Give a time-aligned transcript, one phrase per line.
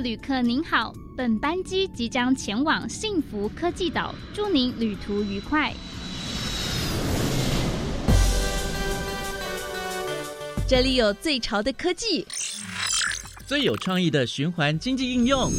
[0.00, 5.72] 旅客您好，本班机即将前往幸福科技岛，祝您旅途愉快。
[10.66, 12.26] 这里有最潮的科技，
[13.46, 15.50] 最有创意的循环经济应用，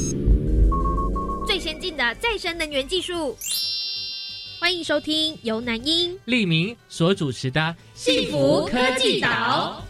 [1.45, 3.37] 最先进的再生能源技术。
[4.59, 7.59] 欢迎收听由南英、利明所主持的
[7.93, 9.83] 《幸福科技岛》。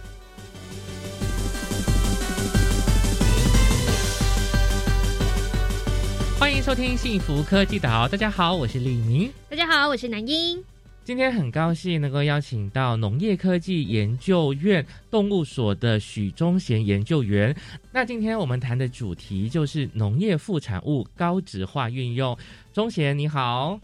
[6.42, 9.32] 欢迎收听《幸福科技岛》，大家好，我是李明。
[9.48, 10.60] 大家好，我是南英。
[11.04, 17.56] 今天很高兴能够邀请到农业科技研究院动物所的许忠贤研究员。
[17.92, 22.36] 那今天我们谈的主题就是农业副产物高值化运用。
[22.74, 23.80] 忠贤你好，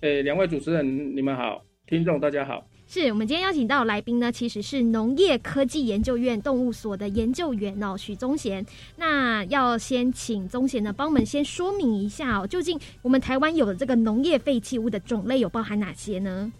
[0.00, 2.66] 诶，两位主持人你们好，听众大家好。
[2.92, 8.66] 是我们今天邀请到来宾呢，其实是农业科技研究院动物所的研究员哦，许宗贤。
[8.96, 16.52] 那要先请宗贤呢，帮我们先说明一下哦，究竟我们台湾有的这个农业废弃物的种类有包含哪些呢？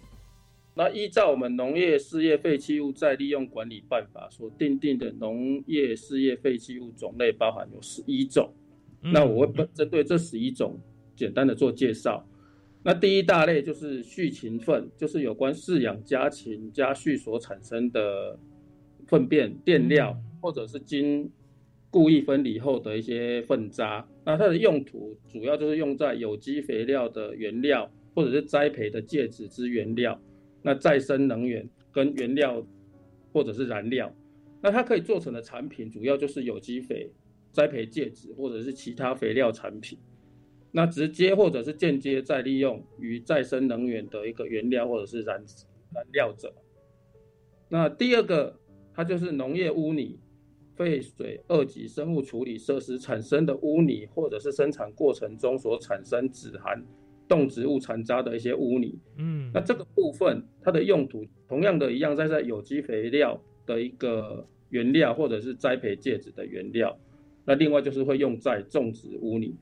[0.73, 8.49] 那依照我们农业事业废弃物再利用管理办法所定定的农业事业废弃物种类，包含有十一种。
[9.01, 10.79] 那我会针对这十一种
[11.13, 12.25] 简单的做介绍。
[12.83, 18.39] 那第一大类就是畜禽粪，就是有关饲养家禽、家畜所产生的
[19.07, 21.29] 粪便、垫料，或者是经
[21.91, 24.07] 故意分离后的一些粪渣。
[24.25, 30.19] 那它的用途主要就是用在有机肥料的原料，或者是栽培的介质之原料。
[30.63, 32.65] 那再生能源跟原料
[33.31, 34.11] 或者是燃料，
[34.61, 37.11] 那它可以做成的产品主要就是有机肥、
[37.51, 39.99] 栽培介质或者是其他肥料产品。
[40.71, 45.43] 那直接或者是间接再利用于再生能源的一个原料或者是燃
[45.93, 46.53] 燃料者。
[47.67, 48.57] 那第二个，
[48.93, 50.17] 它就是农业污泥、
[50.75, 56.81] 废水、二级生物处理设施产生的污泥，或者是生产过程中所产生只含
[57.27, 58.97] 动植物残渣的一些污泥。
[59.17, 66.97] 嗯，那这个部分它的用途同样的一样，在在有机肥料的一个原料或者是栽培介质的原料。
[67.43, 69.55] 那另外就是会用在种植污泥。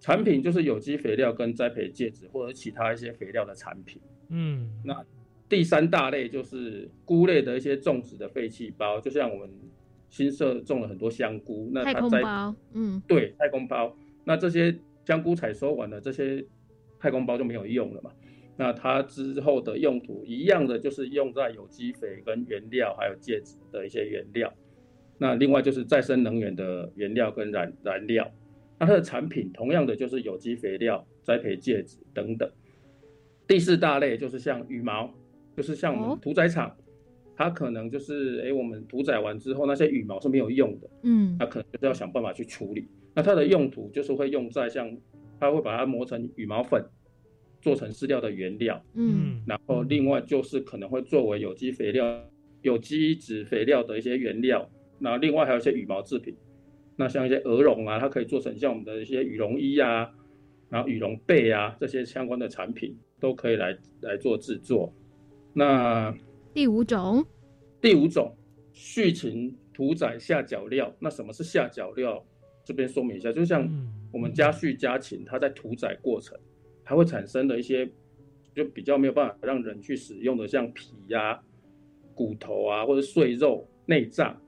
[0.00, 4.00] 产品就是有机肥料跟栽培介质或者其他一些肥料的产品。
[4.30, 5.04] 嗯，那
[5.48, 9.50] 第三大类就是菇类的一些种植的废弃包，就像我们
[10.08, 13.94] 新社种了很多香菇，那太空包，嗯，对，太空包。
[14.24, 14.74] 那这些
[15.04, 16.44] 香菇采收完了，这些
[16.98, 18.10] 太空包就没有用了嘛？
[18.56, 24.52] 那它之后的用途一样的，就是用在有机肥跟原料还有介质的一些原料。
[25.18, 28.30] 那另外就是再生能源的原料跟燃燃料。
[28.80, 32.50] 那它的产品同样的就是有机肥料、栽培介质等等。
[33.46, 35.12] 第四大类就是像羽毛，
[35.54, 36.74] 就是像我们屠宰场，
[37.36, 42.88] 它可能就是哎，我们屠宰完之后那些羽毛是没有用的，嗯，那可能就是要想办法去处理。
[43.14, 44.96] 那它的用途就是会用在像，
[45.38, 46.82] 它会把它磨成羽毛粉，
[47.60, 52.24] 做成饲料的原料，嗯，然后另外就是可能会作为有机肥料、
[52.62, 54.66] 有机质肥料的一些原料，
[54.98, 56.34] 那另外还有一些羽毛制品。
[57.00, 60.06] 那像一些鹅绒啊，它可以做成像我们的一些羽绒衣啊，
[60.68, 64.92] 然后羽绒被啊这些相关的产品都可以来来做制作。
[65.54, 66.14] 那
[66.52, 67.24] 第五种，
[67.80, 68.36] 第五种
[68.74, 70.94] 畜禽屠宰下脚料。
[70.98, 72.22] 那什么是下脚料？
[72.66, 73.66] 这边说明一下，就像
[74.12, 76.38] 我们家畜家禽，它在屠宰过程，
[76.84, 77.90] 它会产生的一些
[78.54, 81.40] 就比较没有办法让人去使用的，像皮呀、
[82.14, 84.38] 骨头啊，或者碎肉、内脏、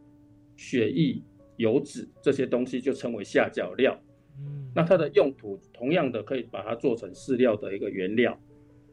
[0.55, 1.19] 血液。
[1.63, 3.97] 油脂这些东西就称为下脚料，
[4.39, 8.37] 嗯，那它的用途同样的可以把它做成饲料的一个原料，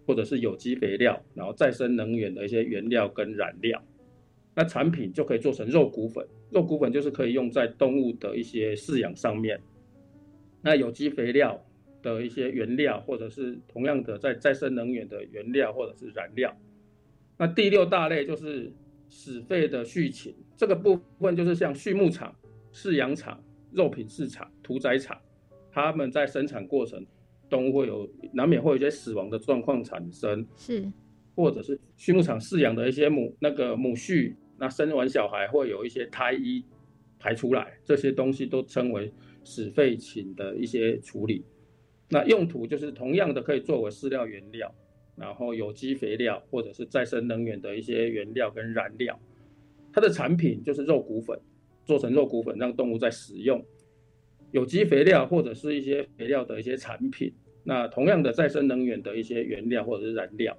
[0.06, 3.84] 或者是有机肥料，然后再生能源的一些原料跟燃料。
[4.56, 9.60] 那产品就可以做成肉骨粉，肉骨粉就是可以用在动物的一些饲养上面。
[10.62, 11.60] 那有机肥料
[12.02, 16.54] 的一些原料，或者是同样的在再生能源的原料或者是燃料。
[17.38, 18.72] 那第六大类就是
[19.08, 22.36] 死废的畜禽，这个部分就是像畜牧场。
[22.74, 25.20] 饲养场、肉品市场、屠宰场，
[25.72, 27.06] 他们在生产过程
[27.50, 30.92] 都会有难免会有一些死亡的状况产生，是，
[31.36, 36.64] 或者是畜牧场饲养的一些母那个母畜，那生完小孩会有一些胎衣
[37.18, 39.12] 排出来，这些东西都称为
[39.44, 41.44] 死废禽的一些处理。
[42.10, 44.74] 那用途就是同样的可以作为饲料原料，
[45.16, 49.20] 然后有机肥料或者是再生能源的一些原料跟燃料，
[49.94, 51.40] 它的产品就是肉骨粉。
[51.90, 53.66] 做成肉骨粉让动物在使用，
[54.52, 57.34] 有机肥料或者是一些肥料的一些产品，
[57.64, 60.56] 那同样的再生能源的一些原料或者是燃料。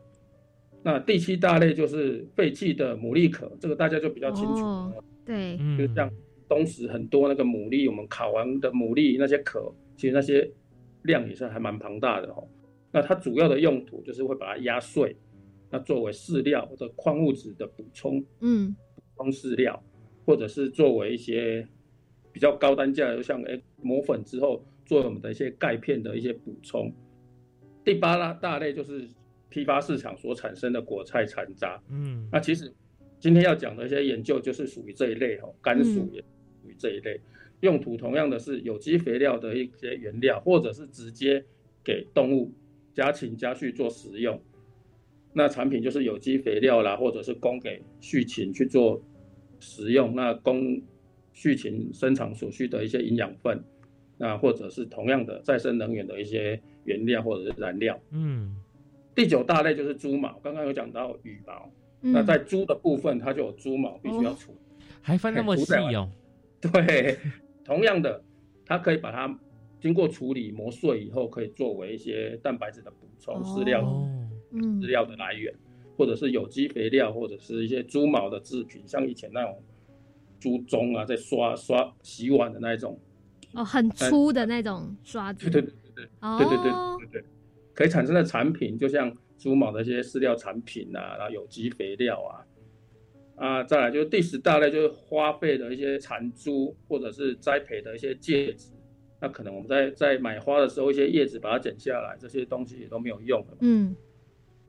[0.83, 4.93] 那第七大类就是废弃的牡蛎壳，这个大家就比较清楚，
[5.25, 6.11] 对，就像
[6.49, 10.51] 冬时很多那个牡蛎，我们烤完的牡蛎那些壳，其实那些
[11.05, 12.45] 量也是还蛮庞大的哦。
[12.91, 15.17] 那它主要的用途就是会把它压碎，
[15.71, 19.81] 那作为饲料或者矿物质的补充，嗯，补充饲料，
[20.31, 21.67] 或者是作为一些
[22.31, 26.93] 比较高单价的，像诶磨粉之后做我们的一些钙片的一些补充。
[27.85, 29.09] 第八大大类就是
[29.49, 32.73] 批发市场所产生的果菜残渣，嗯，那其实
[33.19, 37.21] 今天要讲的一些研究就是属于这一类哦，甘薯也属于这一类，
[37.63, 41.45] 用途同样的是有机肥料的一些原料，或者是直接
[41.83, 42.53] 给动物
[42.95, 44.41] 家禽家畜做食用。
[45.33, 49.03] 那产品就是有机肥料啦，或者是供给畜禽去做
[49.61, 50.81] 食用，那供
[51.33, 53.63] 畜禽生产所需的一些营养分，
[54.19, 57.99] 那或者是同样的再生能源的一些原料或者是燃料。
[58.11, 58.57] 嗯，
[59.15, 61.71] 第九大类就是猪毛，刚刚有讲到羽毛，
[62.03, 62.13] 嗯。
[62.13, 64.59] 那在猪的部分它就有猪毛必须要处理。
[65.03, 66.11] 还分那么细哦，
[66.61, 67.17] 对，
[67.65, 68.23] 同样的，
[68.67, 69.39] 它可以把它
[69.81, 73.43] 经过处理磨碎以后，可以作为一些蛋白质的补充、哦。
[73.43, 74.09] 饲料哦，
[74.53, 74.81] 嗯。
[74.81, 75.55] 饲料的来源，
[76.01, 79.63] 或者是有机肥料，或者是一些猪毛的制品，像以前那种
[80.41, 82.99] 猪鬃啊，在刷刷洗碗的那一种。
[83.53, 87.25] 哦，很粗的那种刷子，对对对对对哦，对对对对对，
[87.75, 92.33] 可以产生的产品，就像猪毛的一些饲料产品啊，然后有机肥料啊。
[93.37, 98.71] 啊，再来就是第十大类，就是花费的一些残株或者是栽培的一些介质。
[99.21, 103.57] 那可能我们在在买花的时候，一些叶子把它剪下来，这些东西也都没有用了。
[103.61, 103.95] 嗯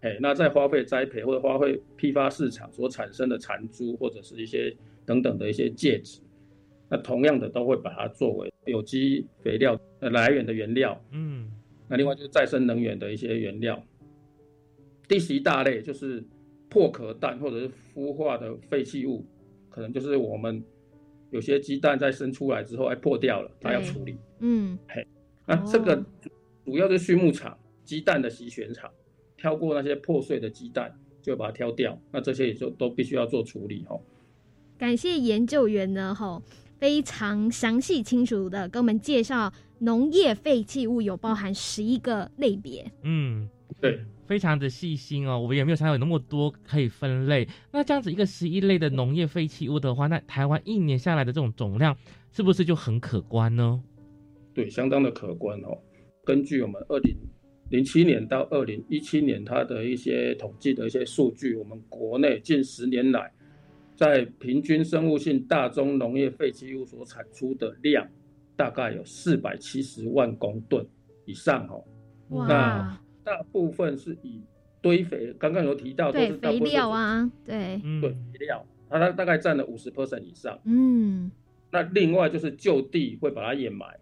[0.02, 4.76] 哎，那在花卉栽培或者花卉批发市场所产生的残株或者是一些
[5.06, 6.20] 等等的一些介质，
[6.90, 11.00] 那同样的都会把它作为有机肥料的来源的原料。
[11.12, 11.52] 嗯，
[11.88, 13.82] 那另外就是再生能源的一些原料。
[15.08, 16.24] 第十一大类就是
[16.70, 19.26] 破壳蛋或者是孵化的废弃物，
[19.70, 20.64] 可能就是我们
[21.30, 24.18] 有些鸡蛋在生出来之后哎破掉了，它要处理。
[24.40, 25.06] 嗯嘿
[25.46, 26.06] 那这个哦
[26.66, 28.90] 主要是畜牧场鸡蛋的洗选场，
[29.42, 31.98] 挑过那些破碎的鸡蛋，就把它挑掉。
[32.12, 34.00] 那这些也就都必须要做处理哦。
[34.78, 36.44] 感谢研究员呢，吼，
[36.78, 42.86] 非常详细清楚的跟我们介绍农业废弃物有包含十一个类别。
[43.02, 43.50] 嗯，
[43.80, 47.48] 对，非常的细心哦，我也没有想到有那么多可以分类。
[47.72, 51.98] 那这样子一个十一类的农业废弃物的话，那台湾一年下来的这种总量
[52.32, 53.82] 是不是就很可观呢？
[54.54, 55.80] 对，相当的可观哦。
[56.24, 57.18] 根据我们二零
[57.72, 63.32] 零七年到二零一七年它的一些统计的一些数据，我们国内近十年来，
[63.96, 68.06] 在平均生物性大宗农业废弃物所产出的量，
[68.58, 70.86] 大概有四百七十万公吨
[71.26, 71.82] 以上哦。
[72.36, 74.42] 哇那，大部分是以
[74.82, 80.60] 堆肥，刚刚有提到都对，是肥料，啊，对，嗯，对肥料，它它大概占了五十 percent 以上。
[80.66, 81.32] 嗯
[81.72, 83.98] 那另外就是就地会把它掩埋，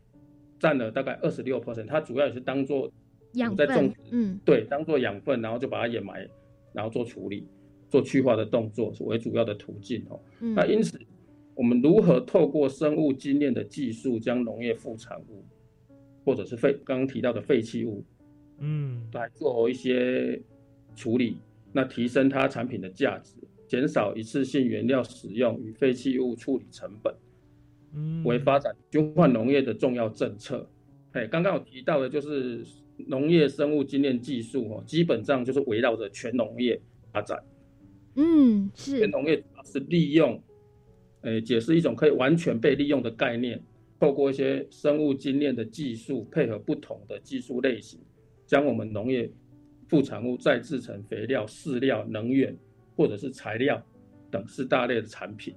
[0.57, 2.91] 占了大概二十六 percent，它主要也是当做
[3.33, 6.27] 养在种分植，嗯对当做养分，然后就把它掩埋，
[6.73, 7.47] 然后做处理，
[7.89, 10.19] 做去化的动作为主要的途径哦。
[10.39, 10.99] 嗯，那因此，
[11.55, 15.43] 我们如何透过生物精炼的技术，将农业副产物
[16.25, 18.03] 或者是废刚刚提到的废弃物
[18.59, 20.41] 嗯，来做一些
[20.95, 21.37] 处理，
[21.71, 23.35] 那提升它产品的价值，
[23.67, 27.13] 减少一次性原料使用与废弃物处理成本。
[27.93, 30.69] 嗯，为发展循环农业的重要政策。
[31.13, 32.63] 哎，刚刚有提到的就是
[33.07, 36.79] 农业生物精炼技术哦，基本上就是围绕着全农业
[37.11, 37.41] 发展。
[38.15, 40.41] 嗯是全农业主要是利用，
[41.21, 43.61] 诶，解释一种可以完全被利用的概念，
[43.99, 47.99] 透过一些生物精炼的技术，配合不同的技术类型，
[48.45, 49.31] 将我们农业
[49.87, 52.55] 副产物再制成肥料、饲料、能源
[52.95, 53.81] 或者是材料
[54.29, 55.55] 等四大类的产品。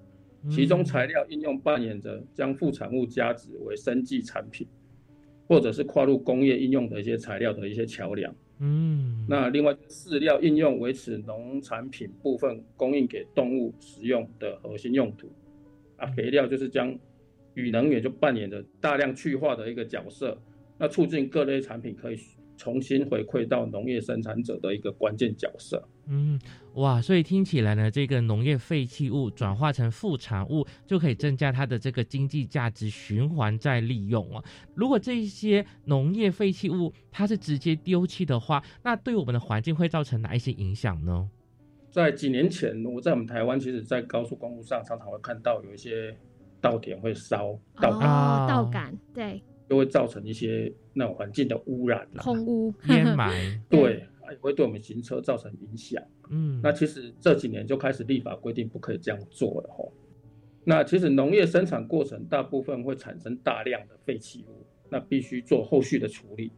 [0.51, 4.67] 其中材料应用扮演着将副产物加值为生计产品，
[5.53, 8.35] 或者是跨入工业应用的一些材料的一些桥梁。
[8.61, 15.31] 嗯，那另外饲料应用维持农产品部分供应给动物食用的核心用途，
[15.99, 16.99] 啊，肥料就是将
[17.53, 20.41] 与能源就扮演着大量去化的一个角色，
[20.79, 22.17] 那促进各类产品可以
[22.57, 25.87] 重新回馈到农业生产者的一个关键角色。
[26.07, 26.39] 嗯，
[26.75, 34.43] 哇，所以听起来呢，这个农业废弃物转化成副产物，就可以增加它的这个经济价值，循环再利用啊。
[34.75, 41.29] 如果这一些农业废弃物它是直接丢弃的话，那对我们的环境会造成哪一些影响呢？
[41.91, 46.17] 在几年前，我在我们台湾，其实在高速公路上常常会看到有一些
[46.61, 53.31] 稻田会烧稻杆，哦，稻杆对就会造成一些那种环境的污染啊空污 烟霾，
[53.69, 56.03] 对，啊也会对我们行车造成影响。
[56.31, 59.93] 嗯，那其实这几年就开始立法规定不可以这样做了吼。
[60.65, 66.53] 那其实农业生产过程大部分会产生大量的废弃物，那必须做后续的处理。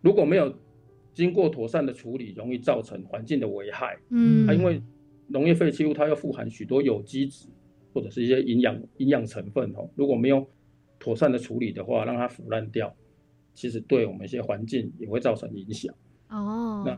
[0.00, 0.54] 如果没有
[1.12, 3.98] 经过妥善的处理，容易造成环境的危害。
[4.10, 4.80] 嗯啊，因为
[5.26, 7.48] 农业废弃物它要富含许多有机质
[7.92, 10.46] 或者是一些营养营养成分哦，如果没有
[11.00, 12.94] 妥善的处理的话，让它腐烂掉，
[13.54, 15.92] 其实对我们一些环境也会造成影响。
[16.28, 16.96] 哦，那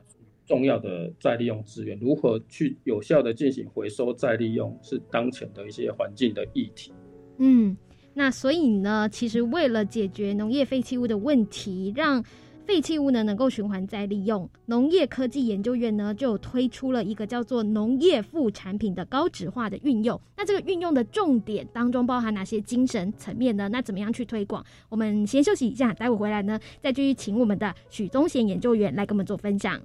[0.51, 6.93] 重要的再利用资源，如何去有效的进行回收再利用，是当前的一些环境的议题。
[7.39, 7.77] 嗯，
[8.15, 12.21] 那所以呢，其实为了解决农业废弃物的问题，让
[12.67, 20.21] 废弃物呢能够循环再利用，农业科技研究院呢就推出了一个叫做农业副产品的高质化的运用。
[20.37, 23.69] 那这个运用的重点当中包含哪些精神层面呢？
[23.69, 24.67] 那怎么样去推广？
[24.89, 29.81] 我们先休息一下，待会回来呢再继续请我们的许宗贤研究员来跟我们做分享。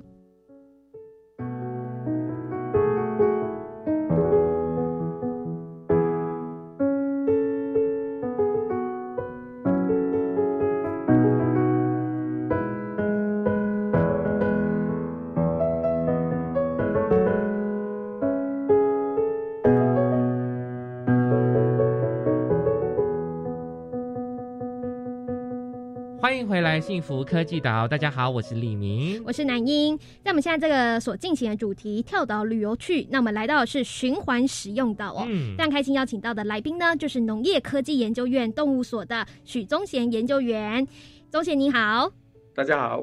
[26.76, 29.24] 欢迎回来，幸福科技岛，大家好，我是李明。
[29.26, 35.26] 我是南英，在我们现在这个所进行的主题跳岛旅游去，那我们来到的是循环使用岛哦。
[35.30, 40.86] 嗯非常开心邀请到的来宾呢，就是农业科技研究院动物所的许宗贤研究员。
[41.32, 42.12] 宗贤你好，
[42.54, 43.02] 大家好，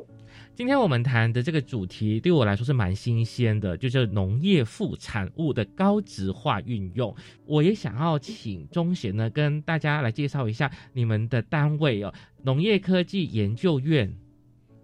[0.55, 7.15] 今天我们谈的这个主题对我来说是蛮新鲜的，就是农业副产物的高值化运用。
[7.47, 14.13] 我也想要请钟贤呢跟大家来介绍一下你们的单位哦，农业科技研究院。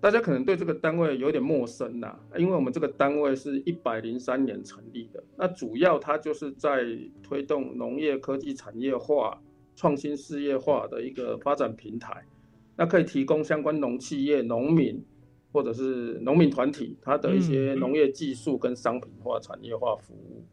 [0.01, 6.83] 大家可能对这个单位有点陌生呐、因为我们这个单位是一百零三年成立的，那主要它就是在
[7.23, 9.39] 推动农业科技产业化、
[9.77, 12.25] 创新事业化的一个发展平台，
[12.75, 15.05] 那可以提供相关农企业、农民
[15.53, 20.45] 或者是农民团体它的一些嗯农业技术跟商品化、产业化服务。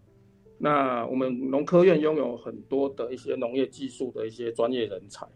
[0.58, 5.28] 那我们农科院拥有很多的一些农业技术的一些专业人才，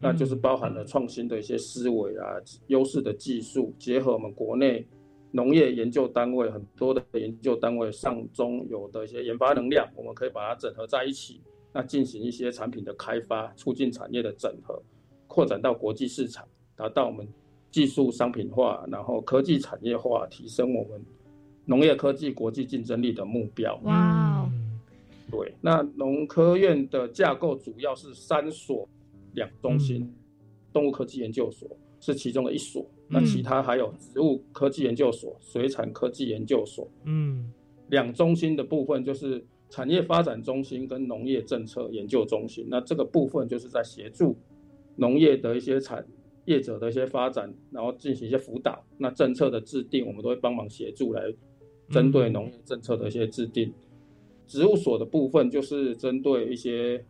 [0.00, 2.36] 那就是包含了创新的一些思维啊、
[2.68, 4.86] 优势的技术，结合我们国内
[5.30, 11.42] 农业研究单位很多的研究单位上中有的一些研发能量，我们可以把它整合在一起，
[11.72, 14.82] 那进行一些产品的开发，促进产业的整合，
[15.26, 17.28] 扩展到国际市场，达到我们
[17.74, 21.04] 技术商品化，然后科技产业化，提升我们
[21.64, 23.74] 农业科技国际竞争力的目标。
[23.82, 24.48] 哇
[25.28, 28.88] 对，那农科院的架构主要是三所
[29.32, 30.14] 两中心，嗯。
[30.72, 36.88] 动物科技研究所是其中的一所，那其他还有植物科技研究所、水产科技研究所。
[37.02, 37.52] 嗯。
[37.88, 44.36] 两中心的部分就是产业发展中心跟农业政策研究中心，那这个部分就是在协助
[44.94, 46.06] 农业的一些产
[46.46, 48.84] 业者的一些发展，然后进行一些辅导。
[48.98, 51.22] 那政策的制定，我们都会帮忙协助来
[51.90, 53.72] 针对农业政策的一些制定。
[54.46, 57.02] 植物所的部分就是针对一些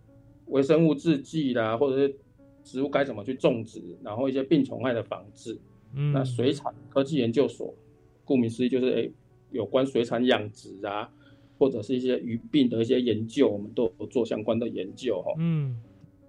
[0.46, 2.16] 微生物制剂啦，或者是
[2.62, 5.58] 植物该怎么去种植，然后一些病虫害的防治。
[5.96, 7.74] 嗯那水产科技研究所，
[8.24, 9.12] 顾名思义就是诶
[9.50, 11.08] 有关水产养殖啊，
[11.58, 15.32] 或者是一些鱼病的一些研究，我们都有做相关的研究哈。
[15.38, 15.80] 嗯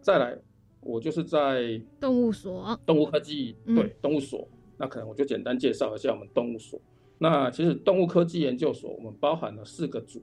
[0.01, 0.37] 再来，
[0.85, 6.79] 我就是在动物所，动物科技嗯对动物所，那可能我就简单介绍一下我们动物所。
[7.17, 10.21] 那其实动物科技研究所，我们包含了四个组：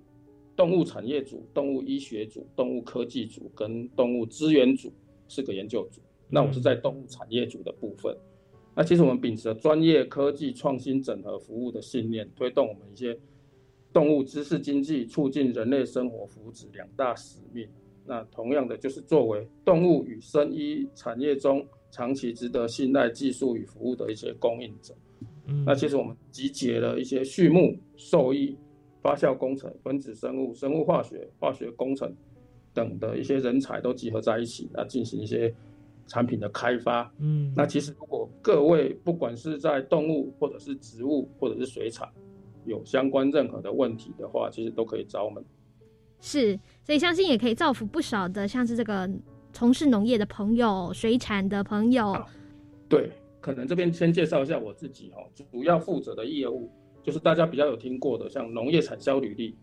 [0.54, 4.92] 动物产业组、动物医学组、动物科技组跟动物资源组
[5.26, 6.00] 四个研究组。
[6.28, 8.16] 那我是在动物产业组的部分。
[8.75, 13.19] 那其实我们秉持着专业科技创新整合服务的信念，推动我们一些
[13.92, 17.69] 动物知识经济，促进人类生活福祉两大使命。
[18.05, 24.95] 那同样的，就是作为动物与生医产业中长期值得信赖技术与服务的一些供应者。
[25.47, 28.57] 嗯那其实我们集结了一些畜牧、兽医、
[29.01, 32.13] 发酵工程、分子生物、生物化学、化学工程
[32.73, 35.53] 等的一些人才都集合在一起，那进行一些
[36.07, 37.13] 产品的开发。
[37.19, 42.09] 嗯那其实如果各位不管是在动物或者是植物或者是水产
[42.65, 45.45] 有相关任何的问题的话，其实都可以找我们。
[46.23, 49.11] 是，所以相信也可以造福不少的，像是这个
[49.52, 52.17] 从事农业的朋友、水产的朋友。
[52.88, 53.11] 对，
[53.41, 56.71] 可能这边先介绍一下我自己哦，主要负责的业务
[57.02, 59.59] 就是大家比较有听过的，像农业产销履历。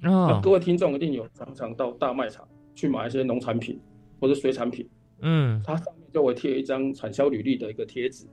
[0.00, 3.80] 那哦各位听众一定有常常到大卖场去买一些农产品
[4.20, 4.86] 或者水产品，
[5.22, 8.26] 嗯它上面就会贴一张产销履历的一个贴纸，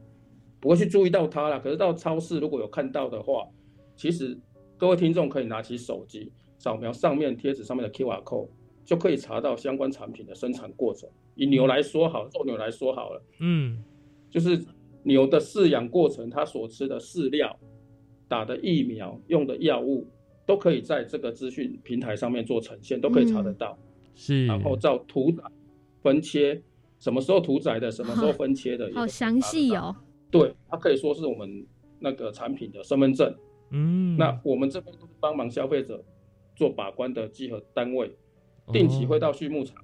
[0.59, 1.57] 不会去注意到它啦。
[1.57, 3.47] 可是到超市如果有看到的话，
[3.95, 4.37] 其实
[4.77, 6.29] 各位听众可以拿起手机
[6.61, 8.47] 扫描上面贴纸上面的 QR code，
[8.85, 11.09] 就可以查到相关产品的生产过程。
[11.33, 13.83] 以牛来说好，肉牛来说好了，嗯，
[14.29, 14.63] 就是
[15.01, 17.59] 牛的饲养过程，它所吃的饲料、
[18.27, 20.05] 打的疫苗、用的药物，
[20.45, 23.75] 都可以在这个资讯平台上面做呈现，都可以查得到。
[24.13, 25.41] 是，然后照屠宰、
[26.03, 26.61] 分切，
[26.99, 29.95] 什么时候屠宰的，什么时候分切的，好详细哦。
[30.29, 31.65] 对，它可以说是我们
[31.97, 33.33] 那个产品的身份证。
[33.71, 36.03] 嗯，那我们这边都是帮忙消费者
[36.61, 38.15] 做把关的集合单位，
[38.71, 39.83] 定期会到畜牧场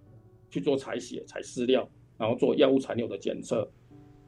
[0.52, 3.68] 去做采血、采饲料，然后做药物残留的检测。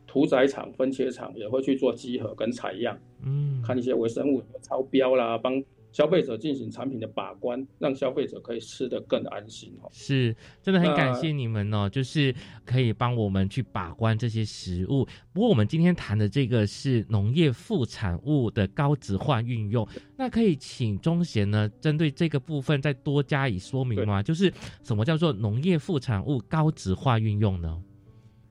[0.08, 5.64] 屠宰场、分切厂也会去做集合跟采样，嗯，看一些微生物超标啦，帮。
[5.92, 9.90] 消费者进行产品的把关，让消费者可以吃得更安心哦。
[9.92, 15.08] 是，真的很感谢你们哦，就是可以帮我们去把关这些食物。
[15.34, 24.22] 不过我们今天谈的这个是农业副产物的高值化运用，那可以请钟贤呢针对这个部分再多加以说明吗？
[24.22, 24.54] 就是
[24.84, 27.82] 什么叫做农业副产物高值化运用呢？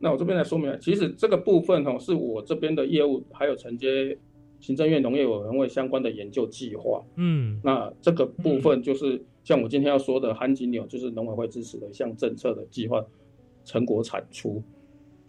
[0.01, 4.19] 那我这边来说明，其实这个部分哦是我这边的业务还有承接。
[4.61, 13.05] 行政院农业委员会相关的研究计划，嗯，那这个部分就是像我今天要说的含金牛，就是农委会支持的一项政策的计划
[13.65, 14.63] 成果产出。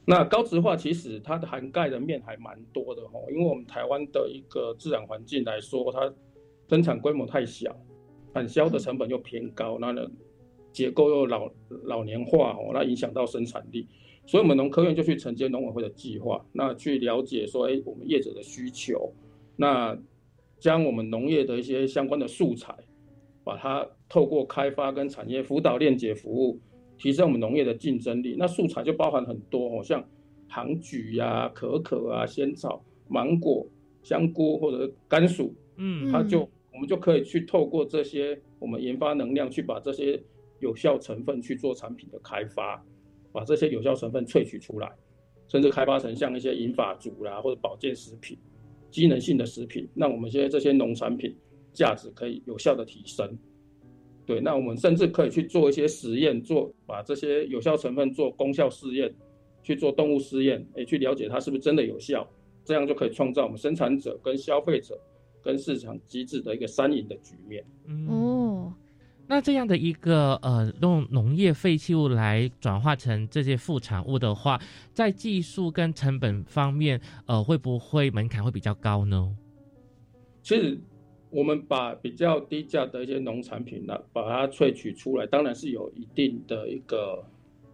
[0.06, 6.12] 那高值化其实它的涵盖的面还蛮多的哈，因为我们台湾的一个自然环境来说，它
[6.68, 7.76] 生产规模太小，
[8.34, 10.02] 产销的成本又偏高，那呢
[10.72, 11.52] 结构又老
[11.84, 13.88] 老年化哦，那影响到生产力。
[14.30, 19.12] 所以，我们农科院就去承接农委会的计划，那去了解说，哎，我们业者的需求，
[19.56, 19.98] 那
[20.60, 22.72] 将我们农业的一些相关的素材，
[23.44, 26.60] 把它透过开发跟产业辅导链接服务，
[26.96, 28.36] 提升我们农业的竞争力。
[28.38, 30.08] 那素材就包含很多哦，像
[30.48, 33.66] 糖橘呀、可可啊、仙草、芒果、
[34.04, 40.22] 香菇或者甘薯，嗯，它就我们就可以去透过这些我们研发能量，去把这些
[40.60, 42.86] 有效成分去做产品的开发。
[43.40, 44.92] 把这些有效成分萃取出来，
[45.48, 48.38] 甚至开发成像一些银发族啦，或者保健食品、
[48.92, 51.34] 机能性的食品，让我们现在这些农产品
[51.72, 53.38] 价值可以有效的提升。
[54.26, 59.10] 对，那我们甚至可以去做一些实验，做把这些有效成分做功效试验，
[59.64, 62.30] 去做动物试验，诶，去了解它是不是真的有效，
[62.66, 65.00] 这样就可以创造我们生产者跟消费者
[65.42, 67.64] 跟市场机制的一个三赢的局面。
[67.88, 68.06] 嗯。
[69.32, 74.60] 那这样的一个呃，用农业废弃物来转化成这些副产物的话，
[74.92, 79.38] 在技术跟成本方面，呃，会不会门槛会比较高呢？
[80.42, 80.82] 其实，
[81.30, 87.24] 我们把比较低价的一些农产品呢，把它萃取出来，当然是有一定的一个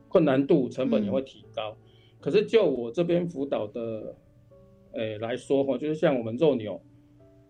[0.10, 1.74] 困难度，成本也会提高。
[2.20, 4.13] 可是就我这边辅导的，
[4.96, 6.82] 诶来说哈，就是像我们肉牛，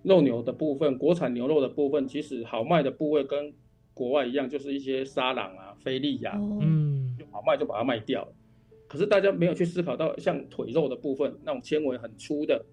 [0.04, 3.52] 肉牛的部分，国产牛肉的部分，其实好卖的部位跟
[3.96, 8.34] 国外一样，就是一些沙朗啊、菲力呀，嗯，好卖就把它卖掉了。
[8.90, 12.64] 可是大家没有去思考到，像腿肉的部分，那种纤维很粗的，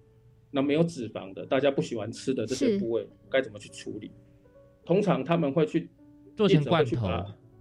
[0.51, 4.11] 那没有脂肪的，大家不喜欢吃的这些部位，该怎么去处理？
[4.85, 5.89] 通常他们会去
[6.35, 7.07] 做成罐头，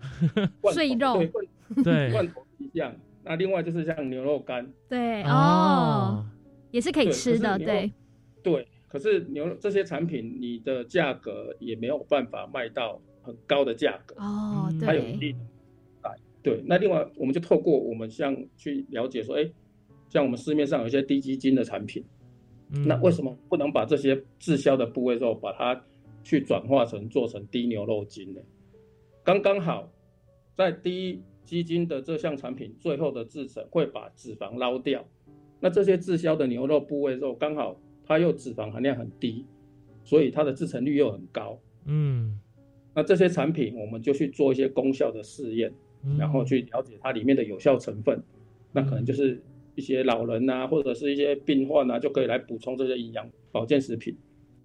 [0.75, 1.23] 碎肉，
[1.85, 2.93] 对，罐头一样。
[3.23, 6.27] 那另外就是像牛肉干，对哦，
[6.73, 7.93] 也是可以吃的，对，
[8.43, 8.67] 对。
[8.89, 13.01] 可是牛这些产品，你的价格也没有办法卖到。
[13.23, 15.37] 很高的价格哦，它有一定
[16.03, 16.11] 的
[16.43, 16.61] 对。
[16.67, 19.49] 那另外，我们就透过我们像去了解说，哎，
[20.09, 22.05] 像我们市面上有一些低基金的产品，
[22.85, 25.81] 那为什么不能把这些滞销的部位肉，把它
[26.25, 28.41] 去转化成做成低牛肉精呢？
[29.23, 29.89] 刚刚好，
[30.57, 35.05] 在低基金的这项产品最后的制成会把脂肪捞掉，
[35.61, 39.47] 那这些滞销的牛肉部位肉刚好它又脂肪含量很低，
[40.03, 42.41] 所以它的制成率又很高，嗯。
[42.95, 45.73] 那这些产品，我们就去做一些功效的试验，
[46.19, 48.21] 然后去了解它里面的有效成分。
[48.73, 49.43] 那可能就是
[49.75, 54.17] 一些老人啊，或者是一些病患啊，就可以来补充这些营养保健食品，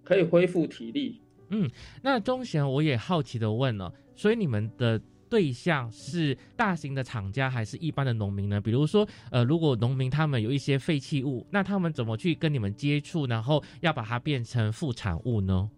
[0.04, 1.20] 可以恢复体力。
[1.50, 1.70] 嗯，
[2.02, 8.60] 那钟贤，我也好奇的问了，所以你们的对象是大型的厂家还是一般的农民呢？
[8.60, 15.70] 比如说，呃，如果农民他们有一些废弃物，那他们怎么去跟你们接触，然后要把它变成副产物呢？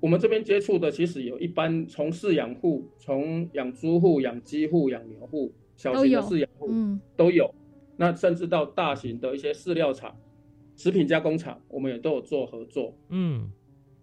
[0.00, 6.70] 我们这边接触的其实有一般从饲养户，从养猪户、养鸡户、养牛户，小型的饲养户
[7.16, 7.52] 都有，
[7.96, 10.14] 那甚至到大型的一些饲料厂、
[10.76, 12.94] 食品加工厂，我们也都有做合作。
[13.08, 13.50] 嗯，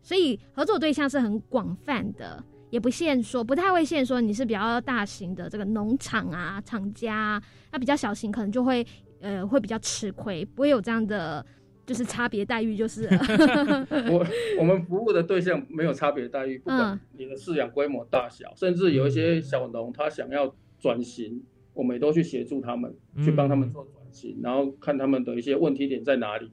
[0.02, 8.86] 所以合作对象是很广泛的，也不限说，不太会限说你是比较大型的这个农场啊、厂家，啊那比较小型可能就会
[9.22, 11.46] 呃会比较吃亏，不会有这样的
[11.86, 13.18] 就是差别待遇就是了。
[14.10, 14.26] 我
[14.60, 21.44] 我们服务的对象没有差别待遇，不管你的饲养规模大小，甚至有一些小农他想要转型，
[21.74, 22.94] 我们也都去协助他们，
[23.24, 26.52] 去帮他们做转型，然后看他们的一些问题点在哪里，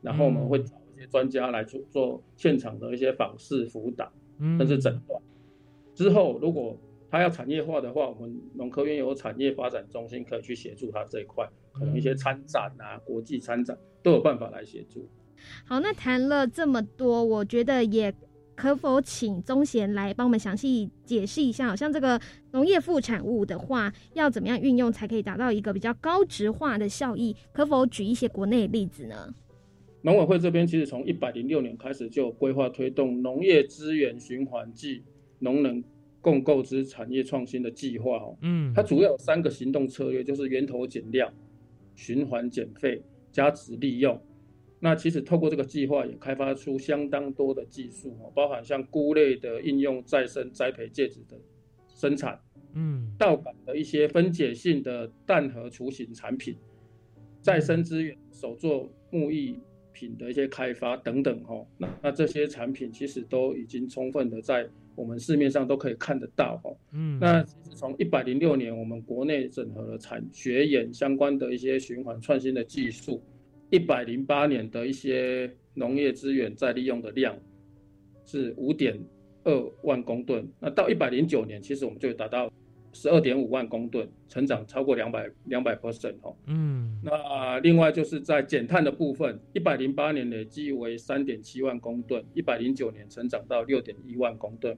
[0.00, 5.20] 然后我们会找一些专家来做做现场的一些访视辅导，甚至诊断。
[5.94, 6.78] 之后如果
[7.10, 15.08] 他要产业化的话，我们农科院有产业发展中心可以去协助他这一块，可能一些参展啊、国际参展都有办法来协助。
[15.64, 18.14] 好，那谈了这么多，我觉得也
[18.54, 22.20] 可否请宗贤来帮我们详细解释一下，好像这个
[22.52, 27.34] 农业副产物的话，要怎么样运用才可以达到一个比较高值化的效益？
[27.52, 29.34] 可否举一些国内例子呢？
[30.02, 35.02] 农委会这边其实从一百零六年开始就规划推动农业资源循环暨
[35.38, 35.82] 农能。
[36.22, 41.32] 共购之产业创新的计划哦，嗯，它主要有三个行动策略，就是源头减量、
[41.94, 44.20] 循环减费、加值利用。
[44.78, 51.36] 那其实透过这个计划，也开发出相当多的技术哦，包含像菇类的应用再生栽培介质的
[51.88, 52.40] 生产，
[52.74, 56.56] 嗯，稻杆的一些分解性的蛋核雏形产品，
[57.42, 59.58] 再生资源手作木艺
[59.92, 61.66] 品的一些开发等等哦。
[61.76, 64.68] 那那这些产品其实都已经充分的在。
[65.00, 66.76] 我们市面上都可以看得到哦。
[66.92, 67.42] 嗯，那
[67.74, 73.22] 从一百零六年，我们国内整合了产学研相关的一些循环创新的技术，
[73.70, 77.34] 一百零八年的一些农业资源再利用的量
[78.26, 79.00] 是五点
[79.44, 82.52] 二万公吨，那到一百零九年，其实我们就达到。
[82.92, 86.36] 十二点五万公吨，成长超过两百两百 percent 哦。
[86.46, 94.76] 嗯，那另外就是在减碳的部分，一百零八年累计为三点七万公吨，一百零九年成长到六点一万公吨，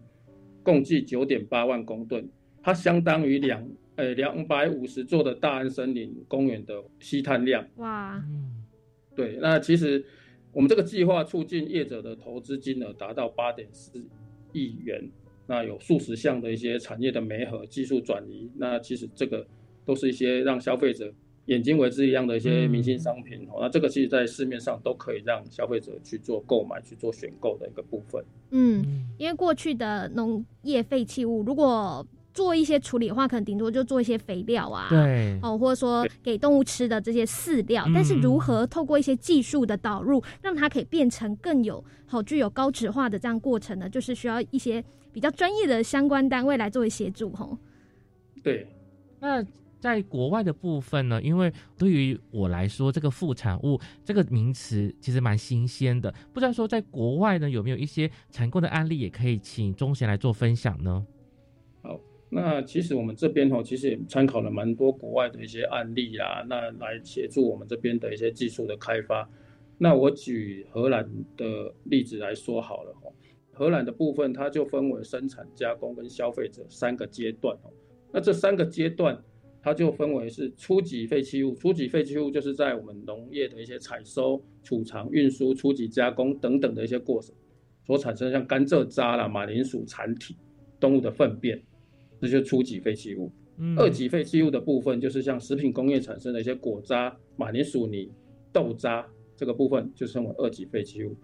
[0.62, 2.28] 共计九点八万公吨，
[2.62, 7.66] 它相当于两呃两百五十座的大安森林公园的吸碳量。
[7.76, 8.22] 哇，
[9.16, 10.04] 对，那其实
[10.52, 14.04] 我们这个计划促进业者的投资金额达到八点四
[14.52, 15.10] 亿元。
[15.46, 19.46] 那有数十项的一些产业的媒合技术转移，那其实这个
[19.84, 21.12] 都是一些让消费者
[21.46, 23.58] 眼睛为之一样的一些明星商品哦。
[23.60, 28.24] 那这个其实，在市面上都可以让消费者去做购买、去做选购的一个部分。
[28.50, 37.86] 嗯，因为过去的农业废弃物，如果做一些处理的话，可能顶多就做一些肥料啊，对，哦，或者说给动物吃的这些饲料。
[37.94, 43.88] 但是如何透过一些技术的导入，让它可以变成更有好具有高质化的这样过程呢？
[43.88, 47.58] 就是需要一些比较专业的相关单位来作为协助，吼。
[48.42, 48.66] 对，
[49.20, 49.44] 那
[49.78, 51.20] 在国外的部分呢？
[51.20, 61.04] 因为对于我来说，这个副产物这个名词其实蛮新鲜的，不知道说在国外呢有没有一些成功的案例，也可以请钟贤来做分享呢？
[62.34, 69.28] 那其实我们这边哦，其实也参考了蛮多国外的一些案例啊，那来协助我们这边的一些技术的开发。
[69.76, 73.12] 那我举荷兰的例子来说好了哦，
[73.52, 77.70] 荷兰的部分它就分为生产、加工跟消费者三个阶段哦。
[78.10, 79.22] 那这三个阶段，
[79.60, 87.34] 它就分为是初级废弃物，初级废弃物就是在我们农业的一些采收、储藏、运输、初级加工等等的一些过程
[87.84, 90.34] 所产生，像甘蔗渣啦、马铃薯残体、
[90.80, 91.62] 动物的粪便。
[92.22, 98.08] 这就是初级废弃物，嗯二级废弃物的部分就是像食品工业产生的一些果渣、马铃薯泥、
[98.52, 99.04] 豆渣
[99.34, 101.16] 这个部分就称为二级废弃物。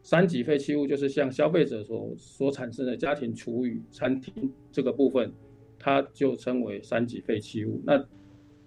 [0.00, 5.32] 三级废弃物就是像消费者所所产生的家庭厨余、餐厅这个部分，
[5.76, 7.82] 它就称为三级废弃物。
[7.84, 8.06] 那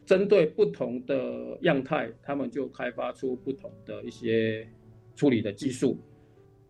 [0.05, 4.67] 针对不同的样态，他们就开发出不同的一些
[5.15, 5.97] 处理的技术，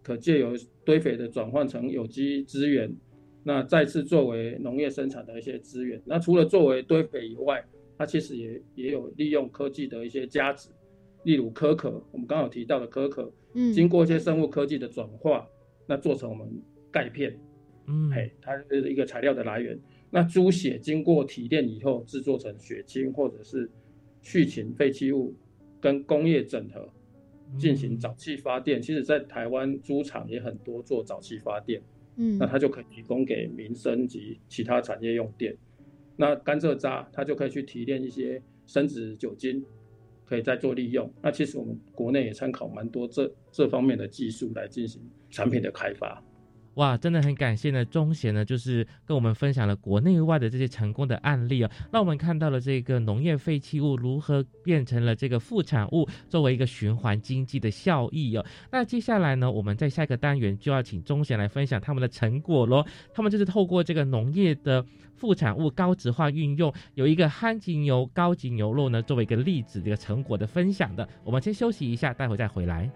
[0.04, 0.54] 可借由
[0.86, 2.96] 堆肥的转换成有机资源。
[3.48, 7.64] 那再次作为农业生产的一些资源，那除了作为堆肥以外，
[7.98, 10.70] 它其实也也有利用科技的一些价值，
[11.24, 15.48] 例如可可，我们刚好提到的可可，嗯，经过一些生物科技的转化，
[15.88, 16.46] 那做成我们
[16.92, 17.40] 钙片，
[17.88, 19.80] 嗯，嘿，它是一个材料的来源。
[20.10, 23.72] 那猪血经过提炼以后制作成血清或者是
[24.22, 25.34] 畜禽废弃物，
[25.80, 26.90] 跟工业整合
[27.58, 31.82] 进行沼气发电，其实在台湾猪场也很多做沼气发电。
[32.18, 35.56] 嗯，那它就可以提供给民生及其他产业用电。
[36.16, 39.64] 那甘蔗渣它就可以去提炼一些生殖酒精，
[40.26, 41.12] 可以再做利用。
[41.22, 46.24] 那其实我们国内也参考蛮多这这方面的技术来进行产品的开发。
[46.78, 58.46] 哇，真的很感谢呢，钟贤呢，就是跟我们分享了国内外的这些成功的案例哦，让我们看到了这个农业废弃物如何变成了这个副产物，作为一个循环经济的效益哦。
[58.72, 62.86] 那接下来呢，我们在下一个单元就要请钟贤来分享他们的成果喽。
[63.12, 64.86] 他们就是透过这个农业的
[65.16, 71.10] 副产物高值化运用，有一个憨吉牛高级牛肉呢，作为一个例子这个成果的分享的。
[71.24, 72.88] 我们先休息一下，待会再回来。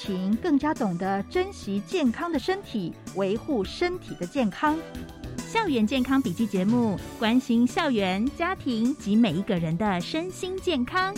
[0.00, 4.78] 情，更加懂得珍惜健康的身体，维护身体的健康。
[5.46, 11.14] 校园健康笔记节目，关心校园、家庭及每一个人的身心健康。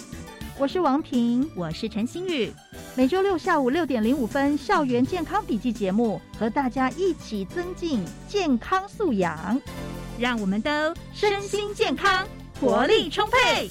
[0.58, 2.52] 我是王平，我是陈心宇。
[2.96, 9.60] 每周六下午六点零五分，校园健康笔记节目，和大家一起增进健康素养，
[10.18, 10.70] 让我们都
[11.12, 12.26] 身心健康，
[12.60, 13.70] 活力充沛。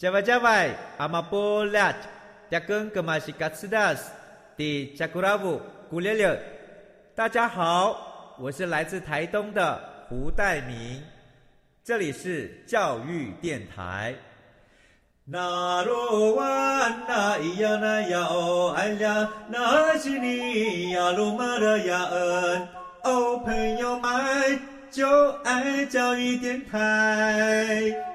[0.00, 1.92] Jawai-jawai, amapolat,
[2.48, 4.08] dagang kemasikas
[4.56, 5.60] di Jakuravu,
[5.92, 6.40] Gulele。
[7.12, 11.04] 大家好，我是来自台东的胡代明，
[11.84, 14.14] 这里是教育电台。
[15.26, 22.68] 那罗哇那咿呀那呀哦哎呀，那是你呀鲁玛的呀恩
[23.04, 24.58] 哦，朋友们
[24.90, 28.09] 就爱教育电台。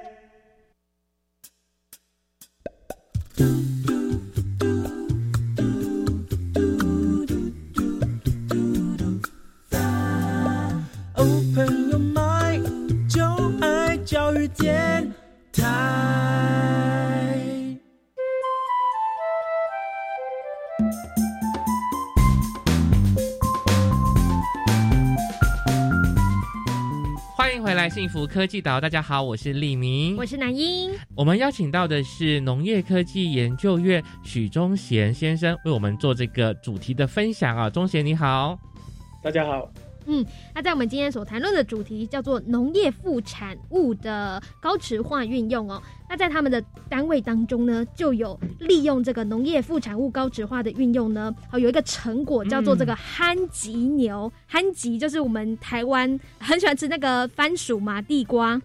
[14.57, 15.13] 电
[15.51, 15.63] 台。
[27.35, 28.79] 欢迎回来，幸福科技岛。
[28.79, 30.91] 大家好，我是李明，我是南英。
[31.15, 37.69] 我们邀请到的是农业科技研究院许忠贤先生，为我们做这个主题的分享啊。
[37.69, 38.57] 忠贤你好，
[39.21, 39.69] 大家好。
[40.05, 45.81] 嗯，那在我们今天所谈论的主题叫做农业副产物的高值化运用哦。
[46.07, 54.31] 那在他们的单位当中呢，就有利用这个农业副产物高值化的运用呢，好有一个成果叫做这个憨吉牛。
[54.45, 58.61] 憨吉就是我们台湾很喜欢吃那个番薯嘛，地瓜。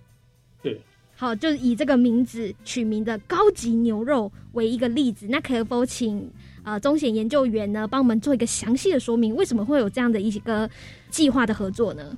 [0.62, 0.80] 对。
[1.16, 5.26] 好，就是以这个名字取名的高级牛肉为一个例子。
[5.28, 6.30] 那可否请
[6.64, 10.68] 呃中显研究员呢，帮我们做一个详细的说明，为什么会有这样的一个
[11.08, 12.16] 计划的合作呢？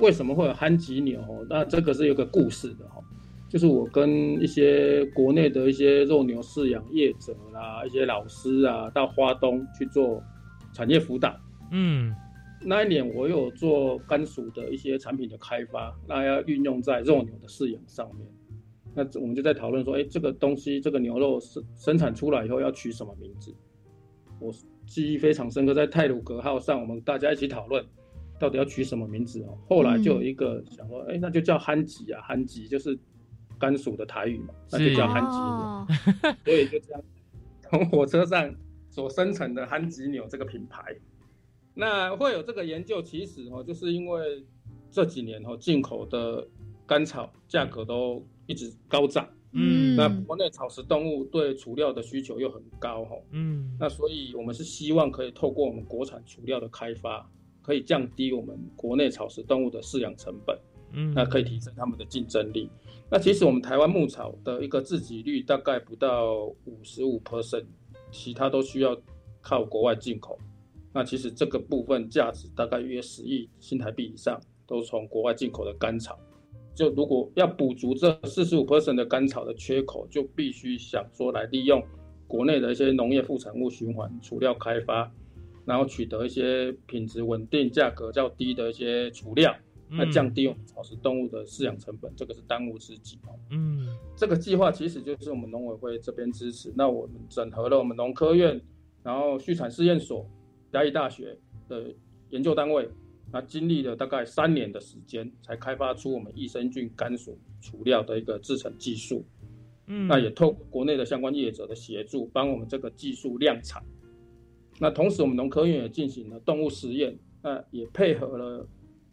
[0.00, 1.20] 为什么会有憨吉牛？
[1.48, 3.00] 那这个是有个故事的哈，
[3.48, 4.10] 就是我跟
[4.42, 10.22] 一些国内的一些肉牛饲养业者啦，一些老师啊，到花东去做
[10.72, 11.34] 产业辅导。
[11.70, 12.12] 嗯，
[12.60, 18.26] 那一年我有做甘薯的一些产品的开发，那要运用在肉牛的饲养上面。
[18.94, 23.54] 那我们就在讨论说，哎，这个东西，这个牛肉生生产出来以后要取什么名字？
[24.38, 24.52] 我
[24.86, 27.84] 记忆非常深刻，在泰鲁格号上，我们大家一起讨论，
[28.38, 29.58] 到底要取什么名字哦。
[29.68, 32.98] 后来就有一个想说，哎，那就叫憨吉啊，憨吉就是
[33.58, 36.34] 甘薯的台语嘛，那就叫憨吉牛。
[36.44, 37.02] 所以就这样，
[37.62, 38.54] 从火车上
[38.90, 40.94] 所生成的憨吉牛这个品牌。
[41.74, 44.44] 那会有这个研究，其实哦，就是因为
[44.90, 46.46] 这几年哦，进口的
[46.86, 49.28] 甘草价格都一直高涨。
[49.56, 57.24] 嗯，那国内草食动物对储料的需求又很高哈，嗯，那所以我们是希望可以透过我们国产储料的开发，
[57.62, 60.58] 可以降低我们国内草食动物的饲养成本，
[60.92, 62.68] 嗯，那可以提升它们的竞争力。
[63.08, 67.66] 那其实我们台湾牧草的一个自给率大概不到五十五 percent，
[68.10, 69.00] 其他都需要
[69.40, 70.36] 靠国外进口。
[70.92, 76.18] 那其实这个部分价值大概约十亿新台币以上，都从国外进口的干草。
[76.74, 81.82] 就如果要补足这四十五 percent 的甘草的缺口，就必须想说来利用
[82.26, 85.08] 国内的一些农业副产物循环除料开发，
[85.64, 89.54] 然后取得一些品质稳定、价格较低的一些除料，
[89.88, 93.38] 那降低我们草食动物的饲养成本，这个是当务之急哦。
[93.50, 98.60] 嗯，这个计划其实就是我们农委会这边支持，那我们整合了我们农科院，
[99.04, 100.28] 然后畜产试验所、
[100.72, 101.84] 嘉义大学的
[102.30, 102.88] 研究单位。
[103.32, 109.24] 那经历了大概三年的时间，才开发出我们益生菌甘薯除料的一个制成技术。
[109.86, 113.82] 嗯，那也透过国内的相关业者的协助，帮我们这个技术量产。
[114.78, 118.66] 那同时，我们农科院也进行了动物实验，那也配合了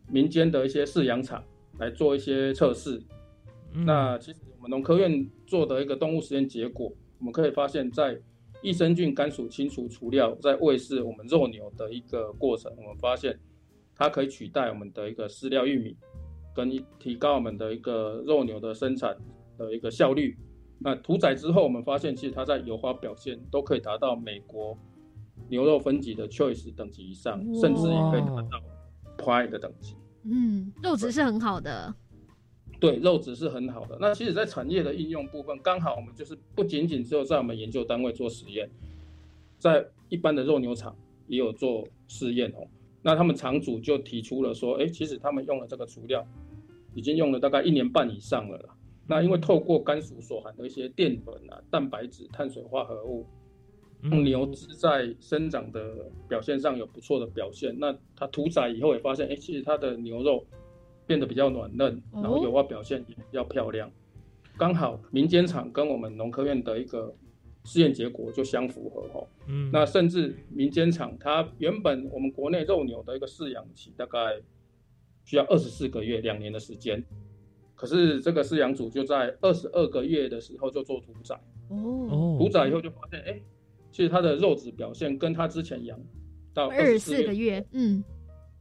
[0.08, 1.44] 民间的一些饲养场
[1.80, 3.02] 来做一些测试。
[3.74, 8.18] 那其实我们农科院做的一个动物实验结果，我们可以发现，在
[8.62, 13.38] 益生菌甘薯清除除料在喂饲我们肉牛的一个过程，我们发现。
[13.96, 15.96] 它可以取代我们的一个饲料玉米，
[16.56, 19.16] 跟提高我们的一个肉牛的生产
[19.58, 20.38] 的一个效率。
[20.80, 24.76] 那屠宰之后，我们发现其实它在油花表现都可以达到美国
[25.48, 28.62] 牛肉分级的 Choice 等级以上，甚至也可以达到
[29.18, 29.96] Prime 的等级。
[30.24, 31.94] 嗯，肉质是很好的。
[32.80, 33.96] 对，肉质是很好的。
[34.02, 38.68] 那其实，在产业的应用部分，刚好我们就是不仅仅只有在我们研究单位做实验，
[39.60, 42.66] 在一般的肉牛场也有做试验哦。
[43.04, 46.24] 那他们厂主就提出了说，哎，其实他们用了这个除料，
[46.94, 48.76] 已经用了大概一年半以上了啦。
[49.08, 53.26] 那因为透过甘薯所含的一些淀粉啊、蛋白质、碳水化合物，
[54.02, 57.76] 让牛只在生长的表现上有不错的表现。
[57.80, 60.46] 那它屠宰以后也发现，哎，其实它的牛肉
[61.08, 63.92] 变得比较软嫩，然后油花表现也比较漂亮。
[64.58, 67.14] 刚好民间厂跟我们农科院的一个。
[67.64, 74.42] 试验结果就相符合哦，嗯，那甚至民间厂它原本我们国内肉牛的一个饲养期大概
[75.26, 77.04] 需要二十四个月两年的时间，
[77.76, 83.40] 可是这个饲养组就在二十二个月的时候就做屠宰哦，屠宰以后就发现哎，
[83.92, 86.00] 其实它的肉质表现跟它之前养
[86.56, 88.04] 到二十四个月，嗯，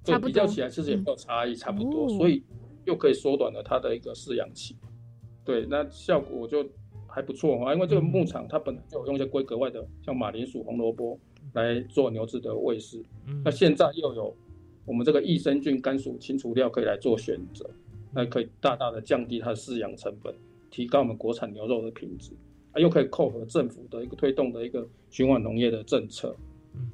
[0.05, 2.45] 就比较起来其实也没有差异，差不多，所以
[2.85, 4.77] 又可以缩短了它的一个饲养期，
[5.43, 6.69] 对，那效果就。
[7.11, 11.19] 还不错啊，因为这个牧场它本来就有用一些规格外的，像马铃薯、红萝卜
[11.53, 13.03] 来做牛只的喂食。
[13.45, 14.35] 那现在又有
[14.85, 17.69] 我们这个益生菌甘薯清除料可以来做选择，
[18.13, 20.35] 那可以大大的降低它的饲养成本，
[20.71, 22.33] 提高我们国产牛肉的品质，
[22.73, 26.35] 啊，又可以扣合政府的一个推动的一个循环农业的政策。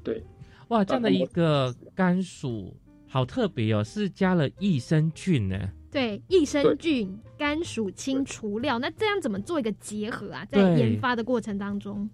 [0.02, 0.22] 对，
[0.68, 2.74] 哇，这样的一个甘薯
[3.06, 5.72] 好特别哦，是加了益生菌呢。
[5.90, 10.44] 对益生菌甘薯清除料，那这样怎么做一个结合啊？
[10.50, 12.08] 在研发的过程当中，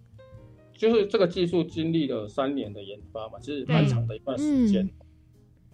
[0.76, 4.88] 就是这个技术经历了三年的研发嘛，其实蛮长的一段时间，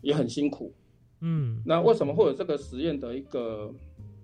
[0.00, 0.72] 也很辛苦。
[1.20, 3.74] 嗯，那为什么会有这个实验的一个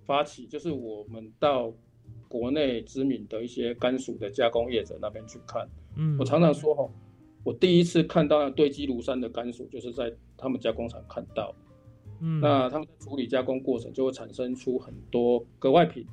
[0.04, 0.46] 发起？
[0.46, 1.72] 就是我们到
[2.28, 5.68] 国内知名的一些甘薯的加工业者那边去看。
[5.96, 6.88] 嗯，我常常说哈，
[7.42, 11.54] 我第一次看到堆积如山的甘薯，就是在他们加工厂看到。
[12.40, 16.06] 那他们在处理加工过程就会产生出很多格外品，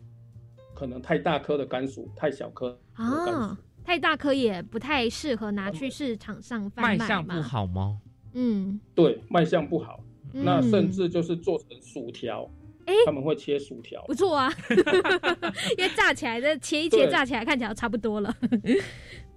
[0.74, 8.00] 可能太大颗的甘薯，太小颗啊，太大颗也不太适合拿去市场上贩卖卖相不好吗？
[8.34, 10.04] 嗯，对，卖相不好。
[10.34, 12.50] 那甚至就是做成薯条，
[12.86, 14.50] 哎，他们会切薯条，不错啊，
[15.78, 18.34] 因为炸起来的切一切，炸起来看起来差不多了。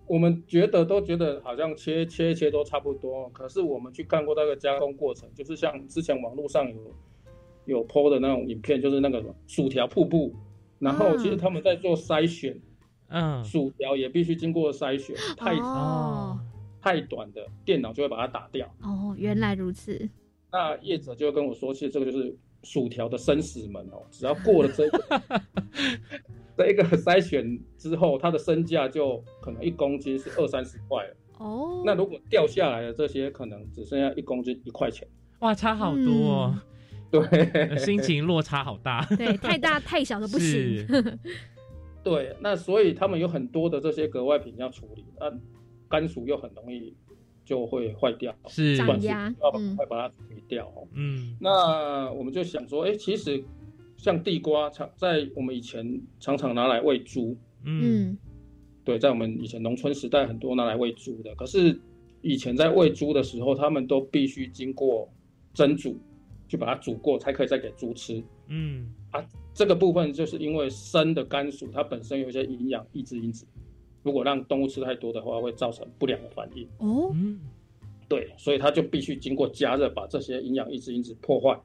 [0.07, 6.95] 我们觉得都觉得好像切切一切都差不多，可是我们去看过那个加工过程，就是像之前网络上有
[7.65, 10.35] 有 PO 的那种影片，就是那个薯条瀑布，
[10.79, 12.61] 然后其实他们在做筛选，
[13.09, 16.39] 嗯，薯条也必须经过筛选，太哦
[16.83, 18.67] 太短的电脑就会把它打掉。
[18.83, 20.09] 哦，原来如此。
[20.53, 25.23] 那业者就跟我说，其实这个就是薯条的生死门哦，只要过了这个。
[26.57, 31.05] 这一个筛选之后，它的身价就可能一公斤是二三十块
[31.39, 31.83] 哦。
[31.85, 35.07] 那如果掉下来的这些，可能只剩下一公斤一块钱。
[35.41, 36.55] 哇，差好多哦。
[37.11, 39.05] 对，心情落差好大。
[39.17, 40.87] 对，太大太小都不行。
[42.05, 45.33] 对，那所以他们有很多的这些格外品要处理，那
[45.89, 46.95] 甘薯又很容易
[47.45, 50.87] 就会坏掉，是涨压，要快把它处理掉哦。
[50.95, 53.45] 嗯，那我们就想说，哎，其实。
[53.97, 58.19] 像地瓜常在我们以前常常拿来喂猪，嗯，
[58.85, 61.35] 对，在我们以前农村时代很多拿来喂猪的。
[61.37, 61.81] 可是
[62.21, 65.09] 以前在喂猪的时候，他们都必须经过
[65.55, 65.97] 蒸煮，
[66.49, 68.23] 去把它煮过，才可以再给猪吃。
[68.49, 69.25] 嗯，啊，
[69.55, 73.47] 这个部分就是因为生的甘薯它本身有一些营养抑制因子，
[74.05, 76.69] 如果让动物吃太多的话，会造成不良的反应。
[76.79, 77.13] 哦，
[78.09, 81.59] 对，所以它就必须经过加热，把这些营养抑制因子破坏，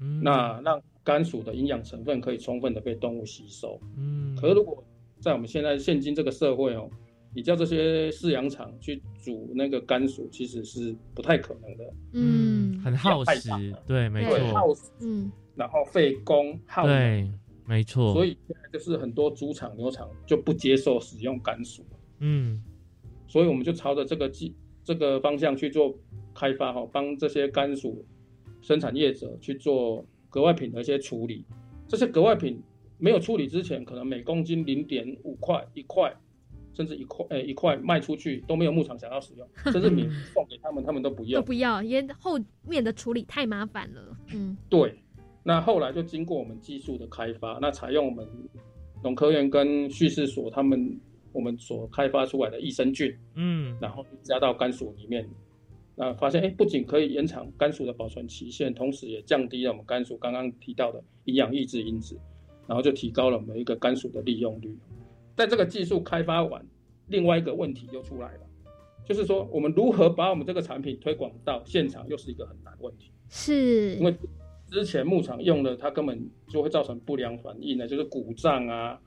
[0.00, 3.80] 嗯，那让甘薯的营养成分可以充分的被动物吸收。
[3.96, 4.84] 嗯，可是如果
[5.20, 6.88] 在我们现在现今这个社会哦，
[7.34, 11.92] 你叫这些饲养场去煮那个甘薯，其实是不太可能的。
[12.12, 17.32] 嗯，很耗时，对，没对，错，耗时，嗯，然后费工耗能，对，
[17.66, 21.84] 没错，所以现在就是很多猪场、牛场就不接受使用甘薯，
[22.20, 22.62] 嗯
[23.26, 24.54] 所以我们就朝着这个计
[24.84, 25.94] 这个方向去做
[26.34, 28.04] 开发哈，帮这些甘薯
[28.60, 31.44] 生产业者去做格外品的一些处理。
[31.88, 32.62] 这些格外品
[32.98, 36.14] 没有处理之前，可能每公斤零点五块、一块，
[36.72, 41.46] 甚至一块呃一块卖出去都没有牧场想要使用，甚至 你送给他们，他们都不要都。
[41.46, 44.16] 不要，因为后面的处理太麻烦了。
[44.32, 44.98] 嗯对，
[45.46, 48.26] 那后来就经过我们技术的开发，那采用我们
[49.02, 50.98] 农科院跟叙事所他们
[51.32, 55.28] 我们所开发出来的益生菌，嗯然后加到甘薯里面，
[55.94, 62.18] 那发现哎，不仅可以延长甘薯的保存期限，同时也降低了我们甘薯刚刚提到的营养抑制因子，
[62.66, 64.74] 然后就提高了我们一个甘薯的利用率。
[65.36, 66.64] 在这个技术开发完，
[67.08, 68.40] 另外一个问题又出来了，
[69.04, 73.10] 就是说我们如何把我们这个产品推广到现场，又是一个很难的问题。
[73.28, 74.14] 是因为
[74.74, 78.98] 之前牧场用的，它根本就会造成不良反应呢，就是鼓胀啊，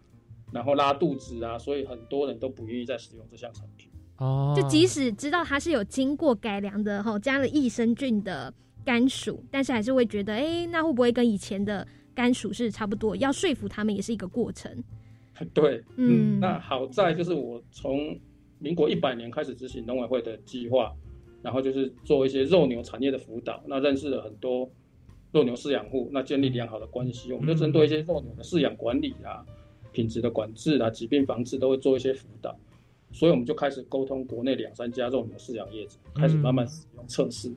[0.54, 3.92] 然后拉肚子啊，所以很多人都不愿意再使用这项产品。
[4.18, 8.52] 哦，就即使知道它是有经过改良的吼，加了益生菌的
[8.86, 13.14] 甘薯，但是还是会觉得，哎、那会不会跟以前的甘薯是差不多？
[13.18, 14.72] 要说服他们也是一个过程。
[15.54, 18.18] 对，嗯那好在就是我从
[18.58, 20.92] 民国一百年开始执行农委会的计划，
[21.44, 24.68] 然后就是做一些肉牛产业的辅导，那认识了很多
[25.32, 29.46] 肉牛饲养户，那建立良好的关系，我们就针对一些肉牛的饲养管理啊、
[29.92, 32.58] 品质的管制啊、疾病防治都会做一些辅导，
[33.12, 37.52] 所以我们就开始沟通国内两三家肉牛饲养业者，开始慢慢使用测试，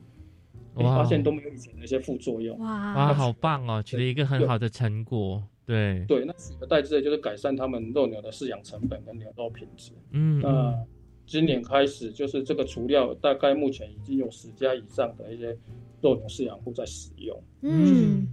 [0.75, 2.57] 发现都没有以前的一些副作用。
[2.59, 2.95] 哇。
[2.95, 9.91] 哇，好棒哦，取得一个很好的成果，对，对，那取而代之的就是改善他们肉牛的饲养成本跟牛肉品质。
[10.11, 10.39] 嗯。
[10.41, 10.77] 那
[11.25, 15.57] 今年开始，就是这个除料，大概目前已经有十家以上的一些
[16.01, 18.27] 肉牛饲养户在使用，嗯，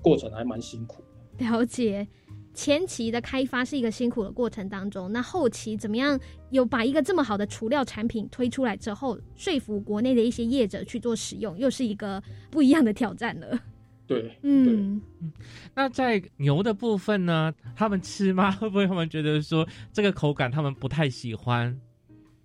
[0.00, 1.02] 过程还蛮辛苦。
[1.38, 2.06] 了解。
[2.54, 6.20] 前期的开发是一个辛苦的过程当中，那后期怎么样
[6.50, 13.58] 有把一个这么好的除料产品推出来之后，说服国内的一些业者去做使用，又是一个不一样的挑战了。
[14.06, 15.00] 对，嗯，
[15.74, 18.50] 那在牛的部分呢，他们吃吗？
[18.60, 21.80] 会不会他们觉得说这个口感他们不太喜欢？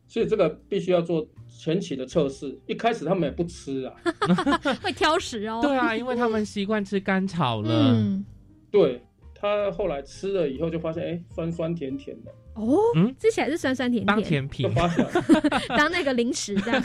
[0.07, 1.27] 所以这个必须要做
[1.57, 3.95] 前期的测试，一开始他们也不吃啊。
[4.81, 5.59] 会挑食哦。
[5.61, 7.93] 对啊，因为他们习惯吃干草了。
[7.95, 8.23] 嗯，
[8.69, 9.01] 对
[9.33, 14.69] 他后来吃了以后就发现，哎，酸酸甜甜的，哦，嗯吃起来是酸酸甜甜，当甜品
[15.75, 16.83] 当那个零食这样。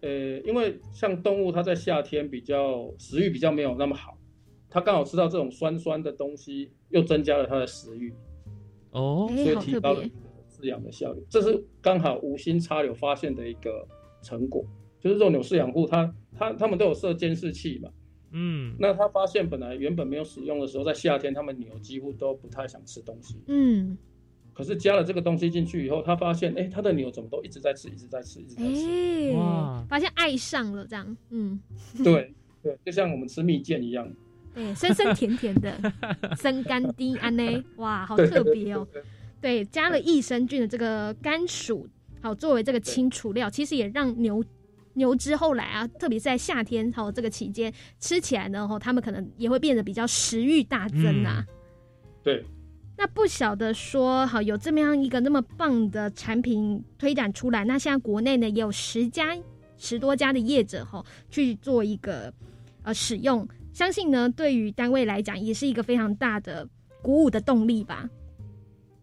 [0.00, 0.10] 呃，
[0.44, 4.18] 因为像动物它在夏天比较食欲比较没有那么好，
[4.68, 8.12] 它刚好吃到这种酸酸的东西，又增加了它的食欲。
[8.90, 10.04] 哦所以提高了
[10.64, 13.86] 饲养的效率，这是刚好无心插柳发现的一个
[14.22, 14.64] 成果。
[15.00, 17.90] 就是肉牛饲养户他他他们都有设监视器嘛，
[18.32, 23.98] 嗯，那他发现本来原本没有使用的时候，在夏天他们牛几乎都不太想吃东西，嗯，
[24.54, 29.30] 可是加了这个东西进去以后，他发现，哎，他的牛怎么都一直在吃，一直在吃，一直在吃。
[29.30, 31.60] 哎、哇发现爱上了这样，嗯，
[32.02, 34.10] 对对，就像我们吃蜜饯一样。
[34.54, 35.76] 对，酸酸甜甜的，
[36.40, 38.88] 生干滴安呢，哇，好特别哦。
[38.90, 39.02] 对
[39.44, 41.86] 对对，加了益生菌的这个甘薯，
[42.22, 44.42] 好作为这个清除料，其实也让牛
[44.94, 47.70] 牛只后来啊，特别是在夏天好这个期间
[48.00, 51.44] 吃起来呢，吼，它们可能也会变得比较食欲大增啊。
[52.22, 52.42] 对，
[52.96, 59.36] 那不晓得说，好有这么样一个那么棒的产品推展出来，那现在国内呢也有十家
[59.76, 62.32] 十多家的业者哈去做一个
[62.82, 66.66] 呃使用，相信呢对于单位来讲也是一个非常大的
[67.02, 68.08] 鼓舞的动力吧。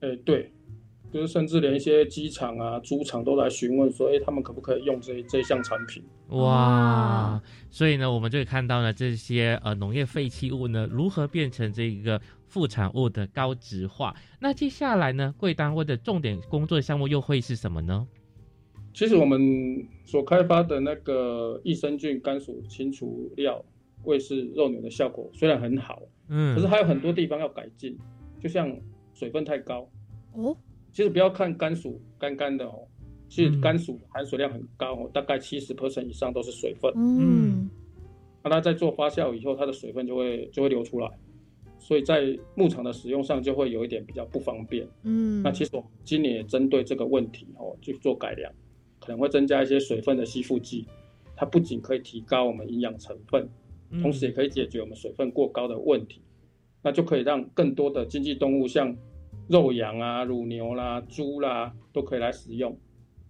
[0.02, 0.52] 哎，对，
[1.12, 6.04] 就是甚至连一些机场啊、猪场都来询问说，哎，他们可不可以用这这项产品？
[6.30, 14.16] 哇，所以呢，我们就可以看到呢，这些呃农业废弃物呢，如何变成这个副产物的高值化。
[14.40, 18.08] 那接下来呢，贵单位的重点工作项目又会是什么呢？
[18.94, 19.40] 其实我们
[20.04, 23.64] 所开发的那个益生菌甘薯清除料
[24.04, 27.98] 喂饲肉牛的效果虽然很好，嗯，可是还有很多地方要改进，
[28.42, 28.70] 就像
[29.22, 29.88] 水分太高。
[30.34, 30.58] 哦，
[30.92, 32.88] 其实不要看甘薯干干的哦，
[33.30, 36.92] 其嗯实甘薯含水量很高哦，大概七十 percent 以上都是水分。
[36.96, 37.70] 嗯，
[38.44, 41.08] 那它在做发酵以后，它的水分就会就会流出来，
[41.78, 44.88] 所以在牧场的使用上就会有一点比较不方便。
[45.04, 48.52] 嗯，那其实我们今年也针对这个问题哦去做改良，
[49.00, 50.88] 可能会增加一些水分的吸附剂，
[51.36, 53.48] 它不仅可以提高我们营养成分，
[54.02, 56.22] 同时也可以解决我们水分过高的问题，
[56.82, 58.96] 那就可以让更多的经济动物像
[59.52, 62.76] 肉羊啊、乳牛啦、猪啦都可以来使用。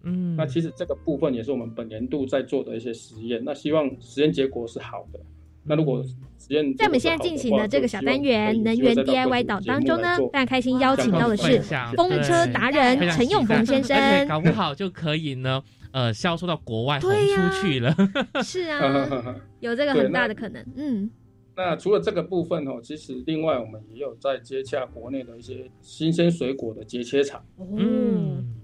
[0.04, 5.20] 嗯，那其实这个部分也是我们本年度在做的一些实验，那希望实验结果是好的。
[5.64, 11.60] 那如果实验在我们现在进行的这个小单元能源 DIY 岛当中呢，非常开心邀请到的是
[11.96, 15.62] 风车达人陈永峰先生，搞不好就可以呢，
[15.92, 17.94] 呃，销售到国外，红出去了。
[18.42, 20.60] 是啊， 有这个很大的可能。
[20.74, 21.08] 嗯，
[21.54, 27.44] 那除了这个部分哦，其实另外我们也有在接洽国内的一些新鲜水果的节切厂。
[27.58, 28.54] 嗯。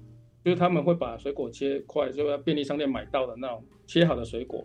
[0.45, 4.65] 就是他们会把水果切块，就要便利商店买到的那种切好的水果。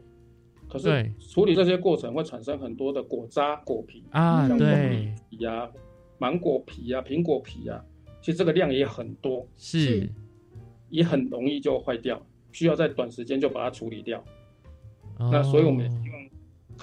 [0.70, 5.70] 可是处理这些过程会产生很多的果渣、果皮啊，对，皮啊、
[6.20, 7.84] 芒果皮啊、苹果皮啊，
[8.22, 10.10] 其实这个量也很多，是，
[10.90, 14.24] 也很容易就坏掉，需要在短时间就把它处理掉。
[15.20, 16.13] 那所以我们也希望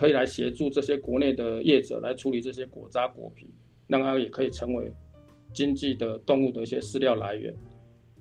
[0.00, 3.50] 可以来协助这些国内的业者来处理这些果渣、果皮，
[3.86, 4.90] 让它也可以成为
[5.52, 7.54] 经济的动物的一些饲料来源。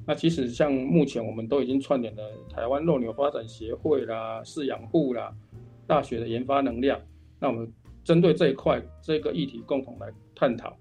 [0.05, 5.33] 那其实像目前我们都已经串联了台湾肉牛发展协会啦、饲养户啦、
[5.87, 6.99] 大学的研发能量，
[7.39, 7.71] 那我们
[8.03, 10.77] 针对这一块这个议题共同来探讨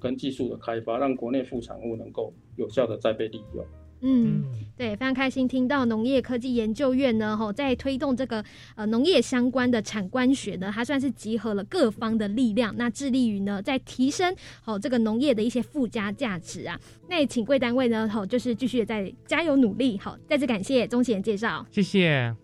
[0.00, 3.64] 跟技术的开发，让国内副产物能够有效的再被利用。
[4.02, 4.42] 嗯，
[4.76, 8.42] 对，非常开心听到农业科技研究院呢，吼，在推动这个
[8.74, 16.80] 呃农业相关的产官学呢，它算是集合了各方的力量，那致力于呢在提升好这个农业的一些附加价值啊。
[17.08, 19.98] 那也请贵单位呢，吼，就是继续在加油努力。
[19.98, 22.34] 好，再次感谢钟贤介绍，谢谢，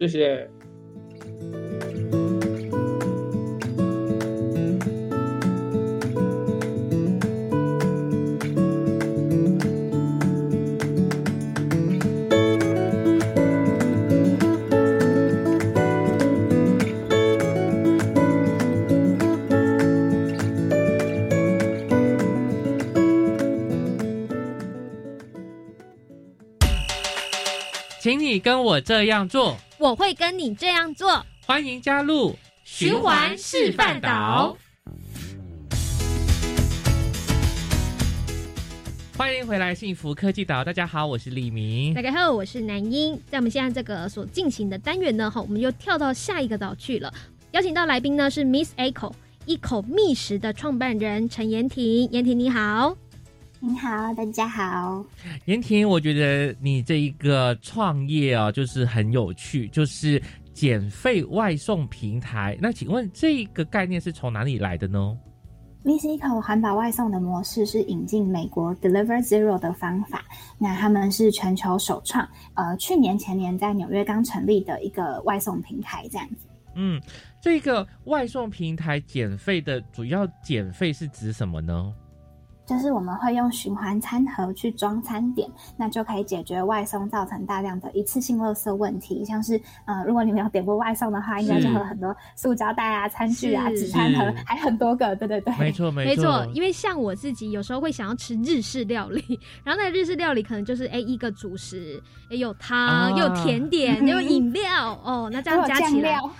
[0.00, 0.50] 谢谢。
[28.06, 31.26] 请你跟我这样做，我会跟你这样做。
[31.44, 34.56] 欢迎加入循环示范岛。
[39.18, 41.92] 欢迎回来幸福科技岛，大家好，我是李明。
[41.94, 43.20] 大家好，我是南英。
[43.28, 47.12] 在我们现在这个所进行的单元呢，哈，我们又跳到下一个岛去了。
[47.50, 49.12] 邀请到来宾呢是 Miss Echo
[49.46, 52.08] 一口觅食的创办人陈延婷。
[52.12, 52.96] 延婷你好。
[53.66, 55.04] 你好，大家好，
[55.46, 60.22] 严婷，我觉得你这一个创业啊，就是很有趣，就是
[60.54, 62.56] 减费外送平台。
[62.62, 65.18] 那请问这个概念是从哪里来的呢
[65.84, 70.24] ？Missico 环保外送的模式是引进美国 Deliver Zero 的方法，
[70.58, 76.36] 那他们是全球首创，呃，去年前年在纽约刚成立的一个外送平台，这样子。
[76.76, 77.02] 嗯，
[77.42, 81.92] 这个外送平台减费的主要减费是指什么呢？
[82.66, 89.24] 就是我们会用循环餐盒去装餐点，那就可以解决外送造成大量的一次性垃圾问题。
[89.24, 95.14] 像是，呃，如果你们有点过外送的话，应该就会很多塑胶袋啊、餐具啊、纸餐盒，还很多个。
[95.16, 96.44] 对对对，没错没错。
[96.52, 99.22] 因为像我自己有时候会想要吃日式料理，
[99.62, 106.30] 然后那日式料理可能就是哎一个主食，哎有汤，有甜点，有饮料哦，那这样加起来哦，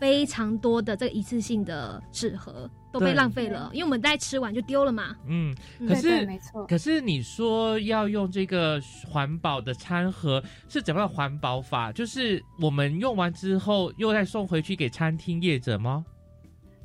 [0.00, 2.70] 非常多的这个一次性的纸盒。
[2.90, 5.14] 都被浪费了，因为我们在吃完就丢了嘛。
[5.26, 5.54] 嗯，
[5.86, 6.66] 可是没错。
[6.66, 11.92] 可是你说要用这个环保的餐盒，是怎么样环保法？
[11.92, 16.04] 就是我们用完之后又再送回去给餐厅业者吗？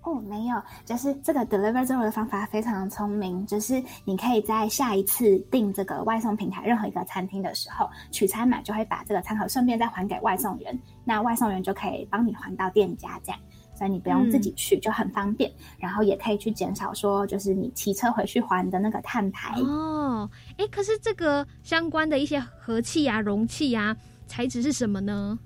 [0.06, 13.40] 哦，没有，就是这个 deliver zero 的方法非常聪明，就是你可以在下一次订这个外送平台任何一个餐厅的时候，取餐码就会把这个餐盒顺便再还给外送员，那外送员就可以帮你还到店家这样。
[13.76, 20.30] 所以你不用自己去，就很方便，然后也可以去减少说，就是你骑车回去还的那个碳排哦。
[20.58, 23.96] 哎，可是这个相关的一些和气啊、容器啊，
[24.28, 25.38] 材质是什么呢？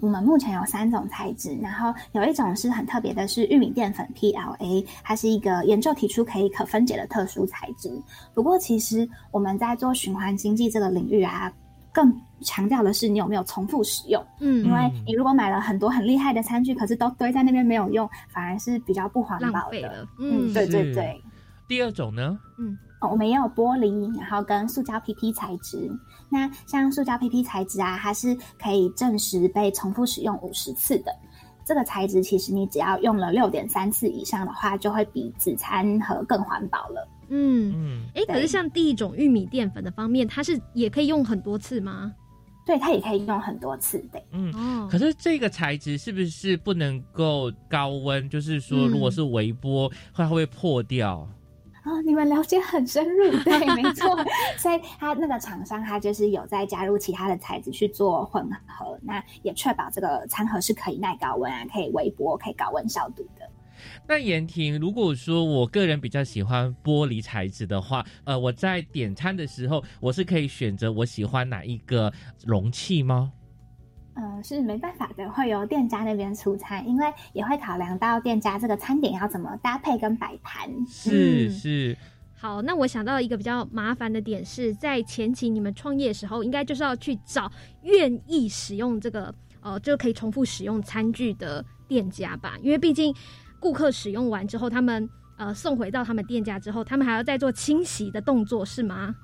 [0.00, 7.90] 我们目前有三种材质，然后有一种是很特别的，是玉米淀粉 PLA，它是一个研究提出可以可分解的特殊材质。
[8.32, 11.52] 不过，其实我们在做循环经济这个领域啊。
[11.92, 20.06] 更强调的是你有没有重复使用，嗯，因为你如果买了很多很厉害的餐具，可是都堆在那边没有用，反而是比较不环保的。
[20.18, 21.22] 嗯，对对对。
[21.68, 22.38] 第二种呢？
[22.58, 25.90] 嗯，我们也有玻璃，然后跟塑胶 PP 材质。
[26.28, 31.14] 那像塑胶 PP 材质啊，它是可以证实被重复使用五十次的。
[31.64, 37.06] 这个材质其实你只要用了六点三次以上的话，就会比纸餐盒更环保了。
[37.30, 42.12] 嗯嗯，哎，可是像第一种玉米淀粉的方面，它是也可以用很多次吗？
[42.66, 44.22] 对，它也可以用很多次的。
[44.32, 48.28] 嗯，可是这个材质是不是不能够高温？
[48.28, 51.26] 就是说，如果是微波，它会破掉。
[51.82, 54.14] 哦，你们了解很深入，对，没错。
[54.58, 63.39] 所以它那个厂商，它就是有在加入其他的材质去做混合，那也确保这个餐盒是可以耐高温啊，可以微波，可以高温消毒的。
[64.08, 72.12] 那延婷，如果说我个人比较喜欢玻璃材质的话，呃，我在点餐的时候，我是可以选择我喜欢哪一个
[72.44, 73.32] 容器吗？
[74.14, 80.68] 呃，是没办法的，会由店家那边出餐，因为也会考量到店家这个餐点要怎么搭配跟摆盘。
[80.86, 81.96] 是是。
[82.36, 87.50] 好，那我想到一个比较麻烦的点是在前期你们创业的时候，应该就是要去找
[87.82, 93.14] 愿意使用这个呃，就可以重复使用餐具的店家吧，因为毕竟。
[93.60, 99.14] 顾客使用完之后，他们呃送回到他们店家之后，他们还要再做清洗的动作，是吗？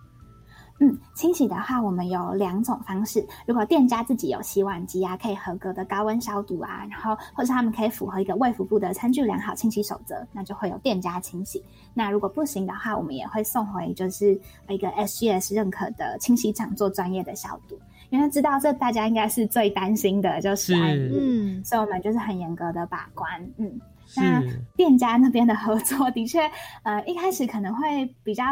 [0.79, 3.27] 嗯，清洗的话，我们有两种方式。
[3.47, 11.65] 如果店家自己有洗碗机啊，可以合格的高温消毒啊，然后或者他们可以符合一个卫福部的餐具良好清洗守则，那就会有店家清洗。
[11.95, 17.81] 那如果不行的话，我们也会送回就是一个 SGS 认可的清洗厂做专业的消毒。
[18.11, 23.81] 因为知道这大家应该是最担心的，就是嗯，所以我们就是很严格的把关，嗯。
[24.17, 24.43] 那
[24.77, 26.41] 店家那边的合作 的确，
[26.83, 28.45] 呃，一开始可能会比较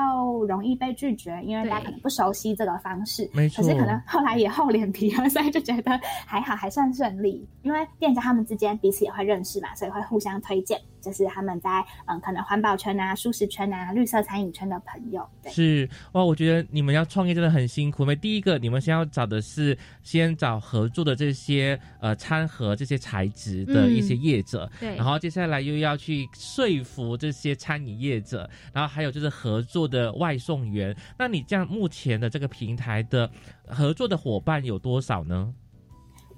[0.48, 3.28] 容易被拒绝，因为大家可能不熟悉这个方式。
[3.32, 3.62] 没错。
[3.62, 7.46] 可是可能后来也厚脸皮了，所以就觉得还好，还算顺利。
[7.62, 10.80] 因为店家他们之间彼此也会认识嘛，所以会互相推荐。
[11.04, 15.28] 就是他们在嗯，可能环保圈啊、舒适圈啊、绿色餐饮圈的朋友。
[15.46, 18.02] 是哇，我觉得你们要创业真的很辛苦。
[18.04, 24.96] 因为第一个，你们先要找的是先找合作的这些呃餐盒这些材质的一些业者，对。
[24.96, 30.96] 然后接下来又要去说服这些餐饮业者，然后还有就是合作的外送员。
[31.18, 33.30] 那你这样目前的这个平台的
[33.68, 35.54] 合作的伙伴有多少呢？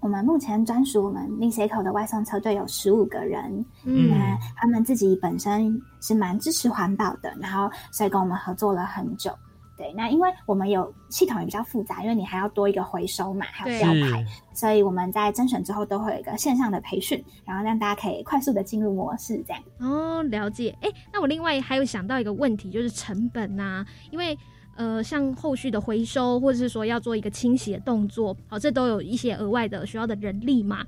[0.07, 3.43] 我们目前专属我们 i c o 的外送车队有十五个人，
[3.83, 9.37] 嗯那他们自己本身是蛮支持环保的，然后所以跟我们合作了很久。
[9.77, 19.61] 对，那因为我们有系统也比较复杂，因为你还要多一个回收嘛，还有标牌，所以我们在甄选之后都会有一个线上的培训，然后让大家可以快速的进入模式，这样。
[19.81, 20.73] 哦，了解。
[20.83, 24.39] 哎，那我另外还有想到一个问题，就是成本呐，因为。
[24.77, 30.87] 呃，像后续的回收，或者是说要做一个清洗的动作，好，这都有一些额外的需要的人力嘛。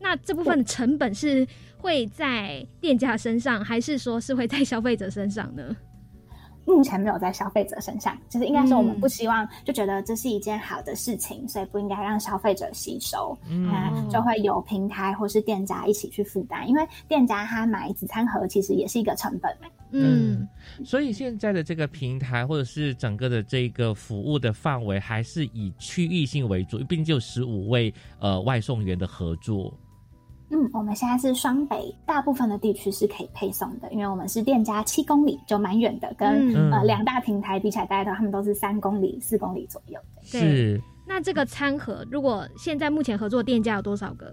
[0.00, 5.76] 那这部分的成本是会在店家身上，还是说是会在消费者身上呢？
[6.70, 19.54] 目前没有在消费者身上，就是应该说我们不希望，就觉得这是一件好的事情，所以不应该让消费者吸收，那就会有平台或是店家一起去负担，因为店家他买子餐盒其实也是一个成本。
[19.92, 20.48] 嗯，
[20.84, 29.76] 所以现在的这个平台或者是整个的这个服务的范围还是以区域性为主，毕竟就十五位呃外送员的合作。
[30.50, 36.28] 嗯，我们现在是双北，大部分的地区是可以配送的，因为我们是店家七公里就蛮远的，跟
[36.72, 39.98] 呃两大平台比起来，大家都他们都是三公里、四公里左右。
[40.22, 40.80] 是。
[41.06, 44.32] 那这个餐盒，如果现在目前合作店家有多少个？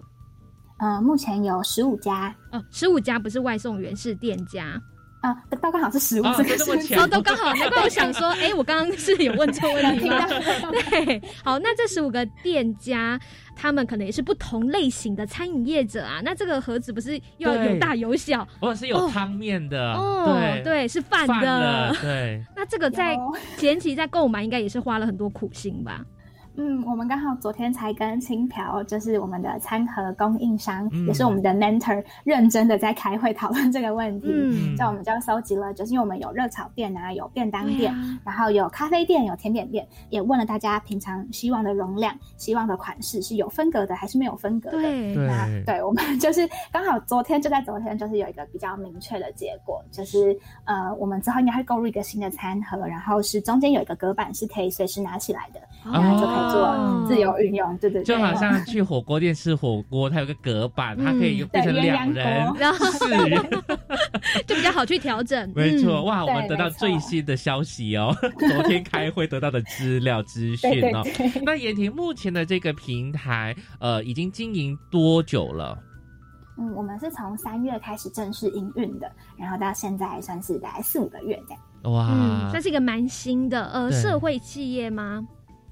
[0.80, 2.36] 呃，目前有十五家。
[2.51, 4.80] 哦，十五家不是外送员，是店家。
[5.22, 7.53] 啊，都刚好是十五个，哦，都刚好。
[7.55, 10.28] 难怪我想说，哎，我刚刚是有问错问题吗？
[10.89, 13.20] 对，好，那这十五个店家，
[13.55, 16.22] 他们可能也是不同类型的餐饮业者啊。
[16.24, 22.43] 那这个盒子不是又要有大有小，或者是有汤面的，哦，对，是饭的，对。
[22.55, 23.18] 那这个在
[23.57, 26.05] 前期在购买，应该也是花了很多苦心吧？
[26.60, 34.28] 嗯，我们刚好昨天才跟青朴，就是我们的餐盒供应商，也是我们的 mentor，认真的在开会讨论这个问题。
[34.28, 37.93] 嗯，在我们就收集了，就是因为我们有热炒店啊，有便当店，
[38.26, 44.82] 然后有咖啡店，有甜点店，也问了大家平常希望的容量、希望的款式是有分隔的还是没有分隔的。
[44.82, 50.36] 对，那对我们就是刚好昨天就在昨天，就是有一个比较明确的结果，就是
[50.66, 56.47] 呃，我们之后应该会购入一个新的餐盒，然后是中间有一个隔板是可以随时拿起来的，然后就可以。
[56.50, 62.54] 做自由运用，对对，就好像去火锅店吃火锅，它有个隔板，它可以变成两人、
[62.91, 63.30] 四人，
[64.45, 65.52] 就比较好去调整。
[65.56, 71.04] 没错，哇，我们得到最新的消息哦， 昨天开会得到的资料资讯哦。
[71.43, 75.78] 那言婷目前的这个平台，呃，已经经营多久了？
[76.60, 81.93] 嗯，我们是从三月开始正式营运的，然后到现在算是大概四五个月这样。
[81.93, 85.24] 哇，这是一个蛮新的呃社会企业吗？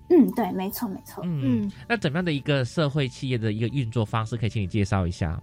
[0.09, 1.23] 嗯，对，没错，没错。
[1.25, 5.41] 嗯，那怎么样的一个社会企业的一个运作方式，可以请你介绍一下？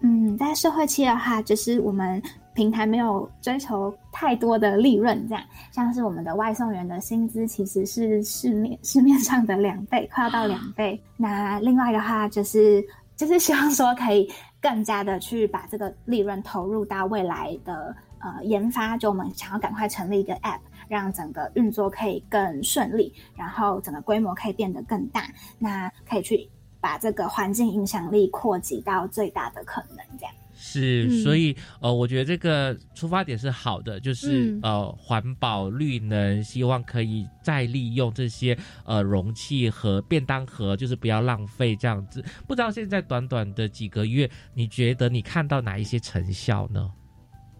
[0.00, 2.22] 嗯，在社会企业的话，就是我们
[2.54, 11.00] 平台没有追求太多的利润，这样像是我们的外送员的薪资其实是市面市面上的两倍，快要到两倍。
[11.16, 12.84] 那另外的话就是
[13.16, 20.60] 就是希望说可以更加的去把这个利润投入到未来的呃研发，就我们想要赶快成立一个 App。
[20.94, 25.28] 让整个运作可以更顺利，然后整个规模可以变得更大，
[25.58, 26.48] 那可以去
[26.80, 31.20] 把这个环境影响力扩及到最大的可能，这样是。
[31.24, 42.24] 所以呃，我觉得这个出发点是好的，就是呃环保绿能，希望可以再利用这些呃容器和便当盒，就是不要浪费这样子。
[42.46, 46.88] 不知道现在短短的几个月，你觉得你看到哪一些成效呢？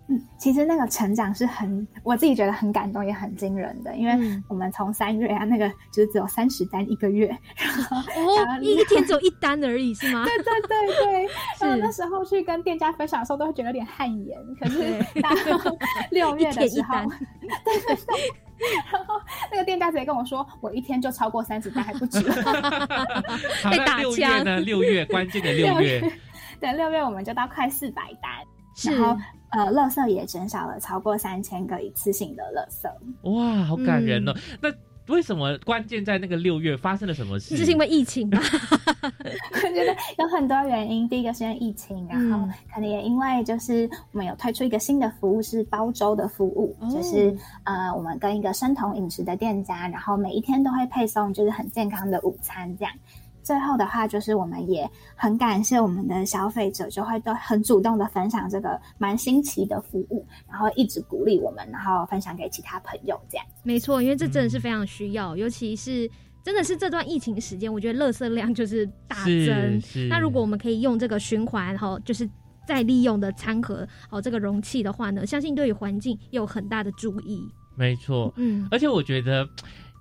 [0.07, 3.96] 嗯，其实那个成长是很，我自己觉得很感动，也很惊人的。
[3.96, 7.26] 因为我们从三月啊，那个就是只有三十单一个月，
[7.57, 10.24] 然后哦，一天只有一单而已，是吗？
[10.28, 11.28] 对对对对。
[11.61, 14.38] 然后那时候去跟店家分享的时候，都会觉得有点汗颜。
[14.61, 15.30] 可是到
[16.11, 16.96] 六月的时候，
[17.64, 18.20] 对对对，
[18.92, 19.14] 然后
[19.50, 22.20] 那个店家直接跟我说，我一天就超过三十单还不止。
[22.20, 24.61] 被打枪呢？
[24.61, 26.00] 六月关键的六月，
[26.61, 28.30] 对，六月我们就到快四百单，
[28.83, 29.16] 然后。
[29.51, 33.31] 呃，垃圾也减少了超过三千个一次性的垃圾。
[33.31, 34.35] 哇，好感人哦！
[34.61, 34.68] 那
[35.07, 37.57] 为什么关键在那个六月发生了什么事？
[37.57, 38.41] 是因为疫情吗？
[38.43, 41.09] 我觉得有很多原因。
[41.09, 52.93] 第一个是因为疫情，然后可能也因为就是我们有推出一个新的服务是包粥的服务，就是呃，我们跟一个生酮饮食的店家，然后每一天都会配送就是很健康的午餐这样。
[53.45, 63.47] 最后的话，就是我们也很感谢我们的消费者，就会都很主动的分享这个蛮新奇的服务，然后一直鼓励我们，然后分享给其他朋友，这样。
[63.62, 66.11] 没错，因为这真的是非常需要，尤其是
[66.42, 70.09] 真的是这段疫情时间，我觉得垃圾量就是大增。
[70.09, 72.28] 那如果我们可以用这个循环，哈，就是
[72.66, 77.47] 再利用的餐盒，哦，这个容器的话呢，相信对于环境有很大的注意。
[77.76, 79.47] 没错，嗯，而且我觉得。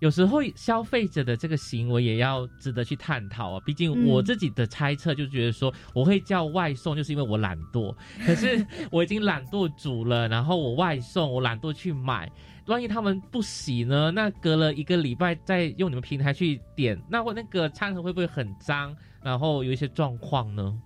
[0.04, 3.60] 有时候消费者的这个行为也要值得去探讨啊。
[3.66, 7.96] 毕竟我自己的猜测就觉得说，我会叫外送就是因为我懒惰。
[8.26, 12.30] 可是 我已经懒惰煮了，然后我外送，我懒惰去买。
[12.66, 14.12] 万一他们不洗呢？
[14.12, 18.94] 那隔了一个礼拜再用你们平台去点，那我那个餐盒会不会很脏？
[19.22, 20.78] 然后有一些状况呢？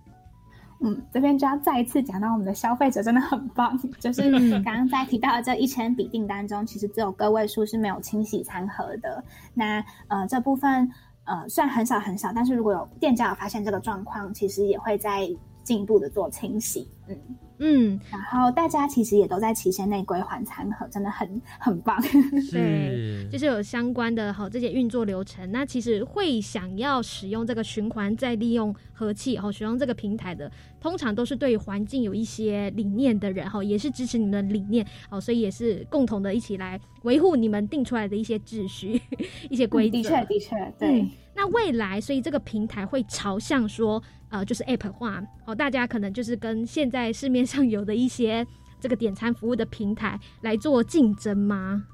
[0.80, 4.30] 嗯，这边就要再一次讲到我们的消费者真的很棒， 就是
[4.62, 9.22] 刚刚在提到的这一千笔订单中，其实只有个位数是没有清洗餐盒的。
[9.54, 10.88] 那呃这部分
[11.24, 15.28] 呃虽然很少很少，但是如果有店家有发现这个状况，其实也会在
[15.64, 16.88] 进一步的做清洗。
[17.08, 17.16] 嗯。
[17.58, 22.00] 嗯，然后大家其实也都在期限内归还餐盒，真的很很棒。
[22.52, 25.50] 对，就是有相关的哈这些运作流程。
[25.50, 30.50] 那其实会想要使用这个循环再利用和气，然后使用这个平台的，
[30.80, 39.00] 通常都是对环境有一些理念的人哈，也是支持你们的理念哦，所以也是共同的一起来维护你们定出来的一些秩序、
[39.50, 39.96] 一些规则。
[39.96, 41.06] 的确，的确，对。
[41.34, 44.02] 那未来，所以这个平台会朝向说。
[44.30, 48.46] 呃，就是 App 化哦，大家可能就是跟现在市面上有的一些
[48.80, 51.84] 这个点餐服务的平台来做竞争吗？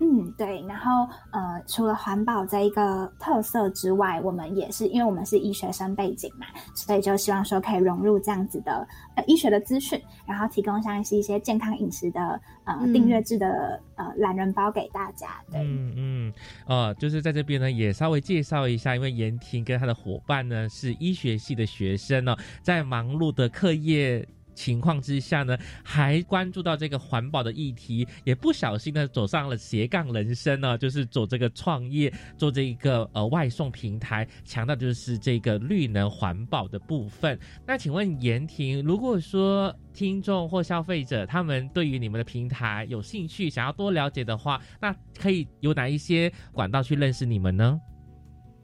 [0.00, 0.62] 嗯，对。
[0.68, 8.86] 然后呃，除了环保这一个特色之外，我们也是因为我们是医学生背景嘛，所以就希望说可以融入这样子的
[9.16, 15.42] 呃医学的资讯，然后提供像是一些健康饮食的呃订阅制的呃懒人包给大家。
[15.52, 16.32] 嗯嗯，
[16.66, 24.26] 呃，就是在这边呢也稍微介绍一下，因为严婷跟他的伙伴呢是医学系的学生呢，在忙碌的课业。
[24.58, 37.38] 情况之下呢，还关注到这个环保的议题，也不小心呢走上了斜杠人生呢，就是走这个创业，做这一个呃外送平台，强调就是这个绿能环保的部分。
[37.64, 47.80] 那请问严婷，如果说听众或消费者他们对于你们的平台有兴趣，想要多了解的话，那可以有哪一些管道去认识你们呢？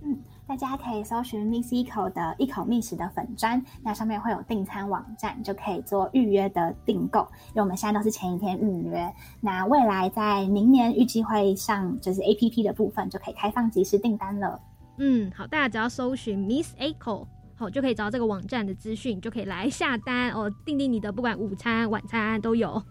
[0.03, 0.19] 嗯。
[0.47, 7.21] 大家可以搜寻 Miss Eco 的一口觅食的粉砖，那上面会有订餐网站，就可以做预约的订购。
[7.49, 14.61] 因为我们现在都是前一天预约，那未来在明年预计会上就是 A P P 的部分，就可以开放即时订单了。
[14.99, 17.27] 嗯，好，大家只要搜寻 Miss Eco，
[17.57, 22.83] 好就可以找到这个网站的资讯，就可以来下单哦，订订你的不管午餐、晚餐都有。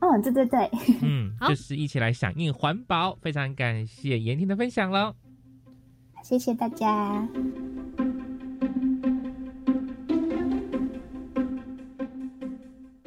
[0.00, 0.68] 嗯，对对对，
[1.02, 5.14] 嗯，就是一起来响应环保，非常感谢严婷的分享喽。
[6.22, 7.28] 谢谢大家。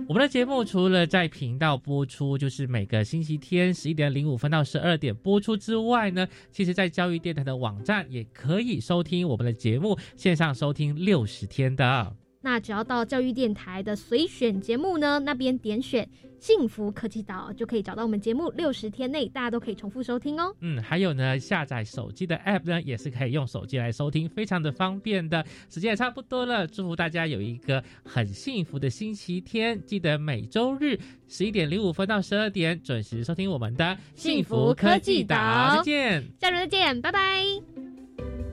[0.07, 12.13] 我们的节目除了在频道播出，就是每个星期天十一点零五分到十二点播出之外呢，其实，在教育电台的网站也可以收听我们的节目，线上收听六十天的。
[12.41, 16.09] 那只要到教育电台的随选节目呢，那边点选
[16.41, 18.49] 幸福科技岛，就可以找到我们节目。
[18.57, 20.53] 六十天内大家都可以重复收听哦。
[20.59, 25.45] 嗯，还有呢，下载手机的 App 呢，也是可以用手机来收听，非常的方便的。
[25.69, 29.79] 时间也差不多了，祝福大家有一个很幸福的星期天。
[29.85, 35.77] 记得每周日十一点零五分到十二点准时收听我们的幸福科技岛。
[35.77, 38.50] 再见，下周再见，拜拜。